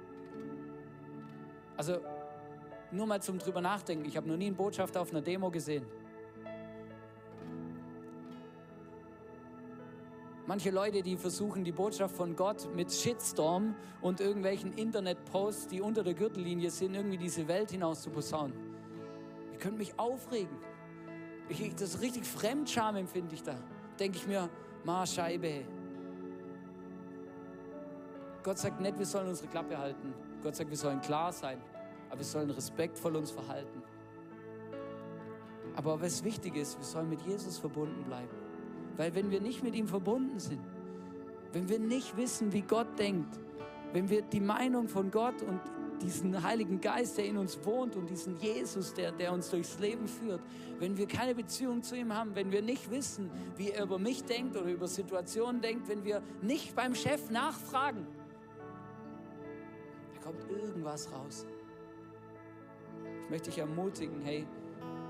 Also 1.76 2.00
nur 2.92 3.06
mal 3.06 3.22
zum 3.22 3.38
drüber 3.38 3.60
nachdenken. 3.60 4.04
Ich 4.04 4.16
habe 4.16 4.28
noch 4.28 4.36
nie 4.36 4.46
einen 4.46 4.56
Botschafter 4.56 5.00
auf 5.00 5.10
einer 5.10 5.22
Demo 5.22 5.50
gesehen. 5.50 5.86
Manche 10.46 10.70
Leute, 10.70 11.02
die 11.02 11.16
versuchen, 11.16 11.62
die 11.62 11.70
Botschaft 11.70 12.16
von 12.16 12.34
Gott 12.34 12.68
mit 12.74 12.92
Shitstorm 12.92 13.76
und 14.00 14.20
irgendwelchen 14.20 14.72
Internetposts, 14.72 15.68
die 15.68 15.80
unter 15.80 16.02
der 16.02 16.14
Gürtellinie 16.14 16.70
sind, 16.70 16.94
irgendwie 16.94 17.18
diese 17.18 17.46
Welt 17.46 17.70
hinaus 17.70 18.02
zu 18.02 18.10
posaunen. 18.10 18.56
Ihr 19.52 19.58
könnt 19.58 19.78
mich 19.78 19.96
aufregen. 19.96 20.56
Ich, 21.48 21.72
das 21.74 21.94
ist 21.94 22.00
richtig 22.00 22.24
Fremdscham 22.24 22.96
empfinde 22.96 23.34
ich 23.34 23.44
da. 23.44 23.54
Denke 24.00 24.18
ich 24.18 24.26
mir, 24.26 24.48
ma 24.82 25.06
Scheibe. 25.06 25.64
Gott 28.42 28.58
sagt 28.58 28.80
nicht, 28.80 28.98
wir 28.98 29.06
sollen 29.06 29.28
unsere 29.28 29.48
Klappe 29.48 29.78
halten. 29.78 30.12
Gott 30.42 30.56
sagt, 30.56 30.70
wir 30.70 30.76
sollen 30.76 31.00
klar 31.00 31.32
sein 31.32 31.58
aber 32.10 32.18
wir 32.18 32.24
sollen 32.24 32.50
respektvoll 32.50 33.16
uns 33.16 33.30
verhalten. 33.30 33.82
Aber 35.76 36.00
was 36.00 36.24
wichtig 36.24 36.56
ist, 36.56 36.76
wir 36.76 36.84
sollen 36.84 37.08
mit 37.08 37.22
Jesus 37.22 37.58
verbunden 37.58 38.02
bleiben. 38.04 38.34
Weil 38.96 39.14
wenn 39.14 39.30
wir 39.30 39.40
nicht 39.40 39.62
mit 39.62 39.74
ihm 39.76 39.86
verbunden 39.86 40.40
sind, 40.40 40.60
wenn 41.52 41.68
wir 41.68 41.78
nicht 41.78 42.16
wissen, 42.16 42.52
wie 42.52 42.62
Gott 42.62 42.98
denkt, 42.98 43.38
wenn 43.92 44.10
wir 44.10 44.22
die 44.22 44.40
Meinung 44.40 44.88
von 44.88 45.10
Gott 45.10 45.40
und 45.42 45.60
diesen 46.02 46.42
Heiligen 46.42 46.80
Geist, 46.80 47.18
der 47.18 47.26
in 47.26 47.36
uns 47.36 47.64
wohnt 47.64 47.94
und 47.94 48.10
diesen 48.10 48.36
Jesus, 48.36 48.92
der, 48.94 49.12
der 49.12 49.32
uns 49.32 49.50
durchs 49.50 49.78
Leben 49.78 50.08
führt, 50.08 50.40
wenn 50.78 50.96
wir 50.96 51.06
keine 51.06 51.34
Beziehung 51.34 51.82
zu 51.82 51.96
ihm 51.96 52.12
haben, 52.12 52.34
wenn 52.34 52.50
wir 52.50 52.62
nicht 52.62 52.90
wissen, 52.90 53.30
wie 53.56 53.70
er 53.70 53.84
über 53.84 53.98
mich 53.98 54.24
denkt 54.24 54.56
oder 54.56 54.70
über 54.70 54.88
Situationen 54.88 55.60
denkt, 55.60 55.88
wenn 55.88 56.04
wir 56.04 56.22
nicht 56.42 56.74
beim 56.74 56.94
Chef 56.94 57.30
nachfragen, 57.30 58.06
da 60.14 60.20
kommt 60.22 60.50
irgendwas 60.50 61.12
raus 61.12 61.46
möchte 63.30 63.48
ich 63.48 63.58
ermutigen, 63.58 64.20
hey, 64.22 64.46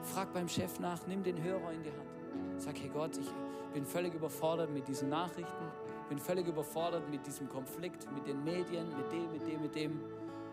frag 0.03 0.33
beim 0.33 0.49
Chef 0.49 0.79
nach, 0.79 1.07
nimm 1.07 1.23
den 1.23 1.43
Hörer 1.43 1.73
in 1.73 1.83
die 1.83 1.91
Hand. 1.91 2.61
Sag, 2.61 2.79
hey 2.79 2.91
Gott, 2.93 3.17
ich 3.17 3.29
bin 3.73 3.85
völlig 3.85 4.15
überfordert 4.15 4.71
mit 4.71 4.87
diesen 4.87 5.09
Nachrichten, 5.09 5.65
bin 6.09 6.19
völlig 6.19 6.47
überfordert 6.47 7.09
mit 7.11 7.27
diesem 7.27 7.49
Konflikt, 7.49 8.07
mit 8.13 8.27
den 8.27 8.45
Medien, 8.45 8.89
mit 8.97 9.11
dem, 9.11 9.33
mit 9.33 9.47
dem, 9.47 9.63
mit 9.63 9.75
dem. 9.75 10.01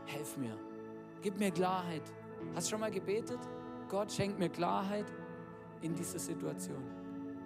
Helf 0.06 0.38
mir. 0.38 0.58
Gib 1.22 1.38
mir 1.38 1.52
Klarheit. 1.52 2.04
Hast 2.56 2.68
du 2.68 2.72
schon 2.72 2.80
mal 2.80 2.92
gebetet? 2.92 3.40
Gott 3.90 4.10
schenkt 4.10 4.40
mir 4.40 4.48
Klarheit 4.48 5.06
in 5.82 5.94
dieser 5.94 6.20
Situation. 6.20 6.84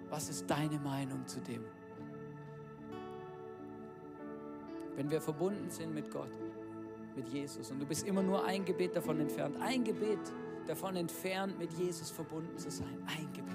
Was 0.08 0.28
ist 0.28 0.48
deine 0.48 0.78
Meinung 0.78 1.26
zu 1.26 1.40
dem? 1.40 1.64
Wenn 4.94 5.10
wir 5.10 5.20
verbunden 5.20 5.70
sind 5.70 5.92
mit 5.92 6.10
Gott, 6.10 6.30
mit 7.16 7.28
Jesus. 7.28 7.70
Und 7.70 7.80
du 7.80 7.86
bist 7.86 8.06
immer 8.06 8.22
nur 8.22 8.44
ein 8.44 8.64
Gebet 8.64 8.96
davon 8.96 9.20
entfernt. 9.20 9.56
Ein 9.60 9.84
Gebet 9.84 10.20
davon 10.66 10.96
entfernt, 10.96 11.58
mit 11.58 11.72
Jesus 11.72 12.10
verbunden 12.10 12.56
zu 12.58 12.70
sein. 12.70 13.02
Ein 13.06 13.32
Gebet. 13.32 13.54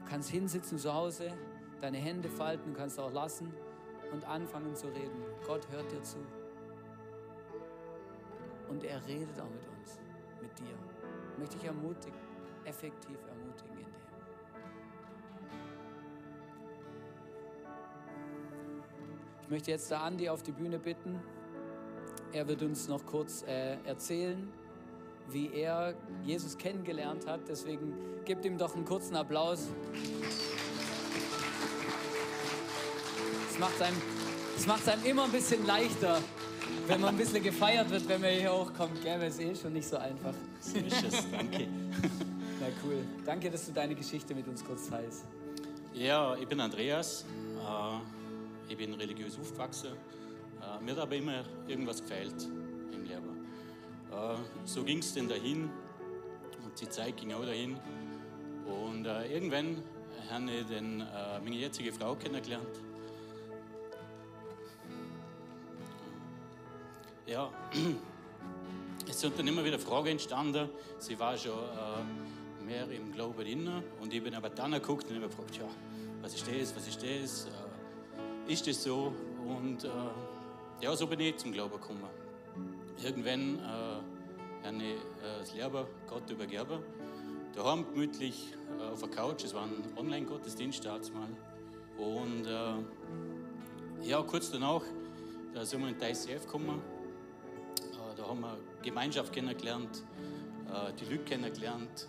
Du 0.00 0.10
kannst 0.10 0.30
hinsitzen 0.30 0.78
zu 0.78 0.92
Hause, 0.92 1.32
deine 1.80 1.98
Hände 1.98 2.28
falten, 2.28 2.74
kannst 2.74 2.98
auch 2.98 3.12
lassen 3.12 3.52
und 4.12 4.24
anfangen 4.24 4.74
zu 4.74 4.86
reden. 4.88 5.22
Gott 5.46 5.68
hört 5.70 5.90
dir 5.90 6.02
zu. 6.02 6.18
Und 8.68 8.84
er 8.84 9.04
redet 9.06 9.40
auch 9.40 9.50
mit 9.50 9.66
uns, 9.78 10.00
mit 10.40 10.58
dir. 10.58 10.74
Ich 11.32 11.38
möchte 11.38 11.56
dich 11.56 11.66
ermutigen, 11.66 12.18
effektiv 12.64 13.18
ermutigen 13.28 13.76
in 13.78 13.84
dem. 13.84 14.06
Ich 19.42 19.50
möchte 19.50 19.70
jetzt 19.70 19.90
der 19.90 20.02
Andi 20.02 20.28
auf 20.28 20.42
die 20.42 20.52
Bühne 20.52 20.78
bitten. 20.78 21.20
Er 22.32 22.46
wird 22.48 22.62
uns 22.62 22.88
noch 22.88 23.04
kurz 23.06 23.42
äh, 23.42 23.76
erzählen, 23.84 24.48
wie 25.30 25.50
er 25.52 25.94
Jesus 26.24 26.56
kennengelernt 26.58 27.26
hat. 27.26 27.40
Deswegen 27.48 27.94
gebt 28.24 28.44
ihm 28.44 28.58
doch 28.58 28.74
einen 28.74 28.84
kurzen 28.84 29.16
Applaus. 29.16 29.68
Es 33.50 33.58
macht 33.58 33.80
einem, 33.80 33.96
es 34.56 34.66
macht 34.66 34.88
einem 34.88 35.04
immer 35.04 35.24
ein 35.24 35.32
bisschen 35.32 35.66
leichter, 35.66 36.20
wenn 36.86 37.00
man 37.00 37.10
ein 37.10 37.16
bisschen 37.16 37.42
gefeiert 37.42 37.90
wird, 37.90 38.08
wenn 38.08 38.20
man 38.20 38.30
hier 38.30 38.52
hochkommt. 38.52 39.02
Gell, 39.02 39.22
es 39.22 39.38
ist 39.38 39.40
eh 39.40 39.54
schon 39.54 39.72
nicht 39.72 39.88
so 39.88 39.96
einfach. 39.96 40.34
So 40.60 40.78
ist 40.78 41.04
es, 41.04 41.30
danke. 41.30 41.68
Na 42.60 42.66
cool. 42.84 43.02
Danke, 43.24 43.50
dass 43.50 43.66
du 43.66 43.72
deine 43.72 43.94
Geschichte 43.94 44.34
mit 44.34 44.46
uns 44.46 44.64
kurz 44.64 44.88
teilst. 44.88 45.24
Ja, 45.94 46.36
ich 46.36 46.46
bin 46.46 46.60
Andreas. 46.60 47.24
Äh, 47.60 48.72
ich 48.72 48.76
bin 48.76 48.92
religiös 48.94 49.38
aufgewachsen 49.38 49.92
äh, 50.60 50.82
mir 50.82 50.92
hat 50.92 50.98
aber 50.98 51.16
immer 51.16 51.44
irgendwas 51.66 52.02
gefeilt 52.02 52.48
im 52.92 53.04
Leben. 53.04 53.46
Äh, 54.10 54.36
so 54.64 54.82
ging 54.84 54.98
es 54.98 55.14
denn 55.14 55.28
dahin 55.28 55.70
und 56.64 56.80
die 56.80 56.88
Zeit 56.88 57.16
ging 57.16 57.32
auch 57.32 57.44
dahin. 57.44 57.76
Und 58.66 59.06
äh, 59.06 59.32
irgendwann 59.32 59.82
habe 60.30 60.50
ich 60.50 60.66
den, 60.66 60.98
meine 60.98 61.54
jetzige 61.54 61.92
Frau 61.92 62.16
kennengelernt. 62.16 62.80
Ja, 67.26 67.48
es 69.08 69.20
sind 69.20 69.38
dann 69.38 69.46
immer 69.46 69.64
wieder 69.64 69.78
Fragen 69.78 70.08
entstanden. 70.08 70.68
Sie 70.98 71.16
war 71.18 71.36
schon 71.36 71.54
mehr 72.66 72.90
im 72.90 73.12
Glauben 73.12 73.38
drin 73.38 73.70
und 74.00 74.12
ich 74.12 74.22
bin 74.22 74.34
aber 74.34 74.50
dann 74.50 74.72
geguckt 74.72 75.08
und 75.08 75.16
habe 75.16 75.28
gefragt, 75.28 75.56
ja, 75.56 75.68
was 76.20 76.34
ist 76.34 76.46
das, 76.48 76.74
was 76.74 76.88
ist 76.88 77.02
das, 77.02 77.46
ist 78.48 78.66
das 78.66 78.82
so? 78.82 79.14
Und 79.46 79.84
äh, 79.84 79.88
ja, 80.80 80.94
so 80.96 81.06
bin 81.06 81.20
ich 81.20 81.36
zum 81.36 81.52
Glauben 81.52 81.80
gekommen. 81.80 82.04
Irgendwann 83.02 83.58
äh, 83.58 84.68
ich 84.80 84.82
äh, 84.82 85.38
das 85.40 85.54
Leben 85.54 85.86
Gott 86.08 86.30
übergeben. 86.30 86.82
Daheim 87.54 87.86
gemütlich 87.92 88.54
äh, 88.78 88.82
auf 88.82 89.00
der 89.00 89.10
Couch, 89.10 89.44
es 89.44 89.54
war 89.54 89.64
ein 89.64 89.84
Online-Gottesdienst 89.96 90.84
mal. 90.84 91.28
Und 91.96 92.46
äh, 92.46 94.06
ja, 94.06 94.22
kurz 94.22 94.50
danach 94.50 94.82
da 95.56 95.64
sind 95.64 95.80
wir 95.80 95.88
in 95.88 95.98
die 95.98 96.04
ICF 96.04 96.44
gekommen. 96.44 96.82
Äh, 97.78 98.14
da 98.14 98.28
haben 98.28 98.40
wir 98.40 98.58
Gemeinschaft 98.82 99.32
kennengelernt. 99.32 100.02
äh, 100.68 100.92
die 101.00 101.06
Leute 101.06 101.24
kennengelernt. 101.24 102.08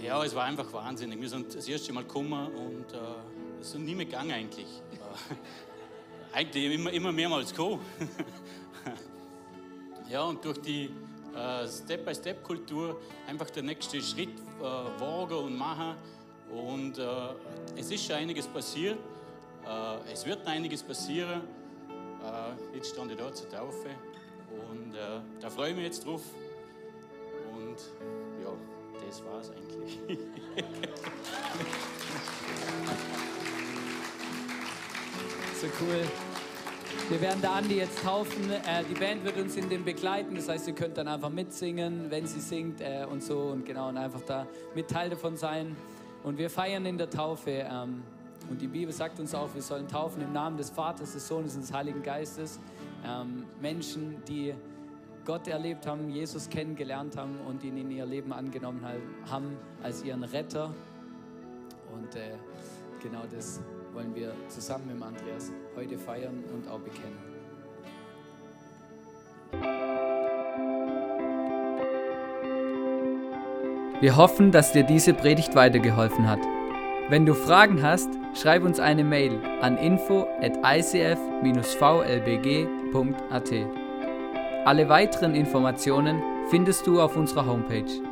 Äh, 0.00 0.06
ja, 0.06 0.24
es 0.24 0.34
war 0.34 0.44
einfach 0.44 0.72
wahnsinnig. 0.72 1.20
Wir 1.20 1.28
sind 1.28 1.54
das 1.54 1.68
erste 1.68 1.92
Mal 1.92 2.04
gekommen 2.04 2.50
und 2.54 2.86
es 3.60 3.68
ist 3.68 3.78
nie 3.78 3.94
mehr 3.94 4.06
gegangen 4.06 4.30
eigentlich. 4.30 4.82
Eigentlich 6.32 6.74
immer, 6.74 6.92
immer 6.92 7.12
mehrmals 7.12 7.50
gekommen. 7.50 7.80
ja, 10.10 10.22
und 10.22 10.44
durch 10.44 10.58
die 10.58 10.90
äh, 11.34 11.66
Step-by-Step-Kultur 11.66 13.00
einfach 13.26 13.48
der 13.50 13.62
nächste 13.62 14.02
Schritt 14.02 14.38
äh, 14.60 14.62
wagen 14.62 15.36
und 15.36 15.56
machen. 15.56 15.94
Und 16.50 16.98
äh, 16.98 17.04
es 17.76 17.90
ist 17.90 18.04
schon 18.04 18.16
einiges 18.16 18.46
passiert. 18.46 18.98
Äh, 19.66 20.12
es 20.12 20.26
wird 20.26 20.46
einiges 20.46 20.82
passieren. 20.82 21.42
Äh, 22.22 22.76
jetzt 22.76 22.90
stand 22.90 23.12
ich 23.12 23.18
da 23.18 23.32
zur 23.32 23.48
Taufe 23.48 23.88
und 24.50 24.94
äh, 24.94 25.20
da 25.40 25.50
freue 25.50 25.70
ich 25.70 25.76
mich 25.76 25.84
jetzt 25.84 26.04
drauf. 26.04 26.22
Und 27.52 27.76
ja, 28.42 28.52
das 29.06 29.24
war 29.24 29.40
es 29.40 29.50
eigentlich. 29.50 29.98
so 35.60 35.66
cool. 35.80 36.04
Wir 37.08 37.20
werden 37.20 37.42
da 37.42 37.54
Andi 37.56 37.78
jetzt 37.78 38.00
taufen. 38.04 38.48
Äh, 38.48 38.84
die 38.88 38.94
Band 38.94 39.24
wird 39.24 39.36
uns 39.38 39.56
in 39.56 39.68
dem 39.68 39.84
begleiten. 39.84 40.36
Das 40.36 40.48
heißt, 40.48 40.68
ihr 40.68 40.74
könnt 40.74 40.96
dann 40.96 41.08
einfach 41.08 41.30
mitsingen, 41.30 42.10
wenn 42.10 42.28
sie 42.28 42.38
singt 42.38 42.80
äh, 42.80 43.04
und 43.10 43.24
so 43.24 43.38
und 43.40 43.66
genau 43.66 43.88
und 43.88 43.96
einfach 43.96 44.20
da 44.20 44.46
mit 44.76 44.88
Teil 44.88 45.10
davon 45.10 45.36
sein. 45.36 45.76
Und 46.22 46.38
wir 46.38 46.48
feiern 46.48 46.86
in 46.86 46.96
der 46.96 47.10
Taufe. 47.10 47.50
Ähm, 47.50 48.04
und 48.48 48.60
die 48.60 48.68
Bibel 48.68 48.94
sagt 48.94 49.18
uns 49.18 49.34
auch, 49.34 49.52
wir 49.52 49.62
sollen 49.62 49.88
taufen 49.88 50.22
im 50.22 50.32
Namen 50.32 50.56
des 50.56 50.70
Vaters, 50.70 51.14
des 51.14 51.26
Sohnes 51.26 51.56
und 51.56 51.62
des 51.62 51.72
Heiligen 51.72 52.04
Geistes. 52.04 52.60
Ähm, 53.04 53.44
Menschen, 53.60 54.22
die 54.28 54.54
Gott 55.24 55.48
erlebt 55.48 55.88
haben, 55.88 56.08
Jesus 56.08 56.48
kennengelernt 56.48 57.16
haben 57.16 57.36
und 57.48 57.64
ihn 57.64 57.76
in 57.76 57.90
ihr 57.90 58.06
Leben 58.06 58.32
angenommen 58.32 58.86
haben 59.28 59.56
als 59.82 60.04
ihren 60.04 60.22
Retter. 60.22 60.72
Und 61.92 62.14
äh, 62.14 62.36
genau 63.02 63.24
das 63.28 63.60
wollen 63.92 64.14
wir 64.14 64.32
zusammen 64.48 64.92
mit 64.92 65.02
Andreas 65.02 65.52
heute 65.76 65.98
feiern 65.98 66.44
und 66.52 66.68
auch 66.68 66.80
bekennen. 66.80 67.18
Wir 74.00 74.16
hoffen, 74.16 74.52
dass 74.52 74.72
dir 74.72 74.84
diese 74.84 75.12
Predigt 75.12 75.56
weitergeholfen 75.56 76.28
hat. 76.28 76.38
Wenn 77.08 77.26
du 77.26 77.34
Fragen 77.34 77.82
hast, 77.82 78.08
schreib 78.34 78.62
uns 78.62 78.78
eine 78.78 79.02
Mail 79.02 79.40
an 79.60 79.76
info 79.76 80.28
at 80.40 80.56
icf-vlbg.at. 80.62 81.16
Alle 84.64 84.88
weiteren 84.88 85.34
Informationen 85.34 86.22
findest 86.50 86.86
du 86.86 87.00
auf 87.00 87.16
unserer 87.16 87.46
Homepage. 87.46 88.07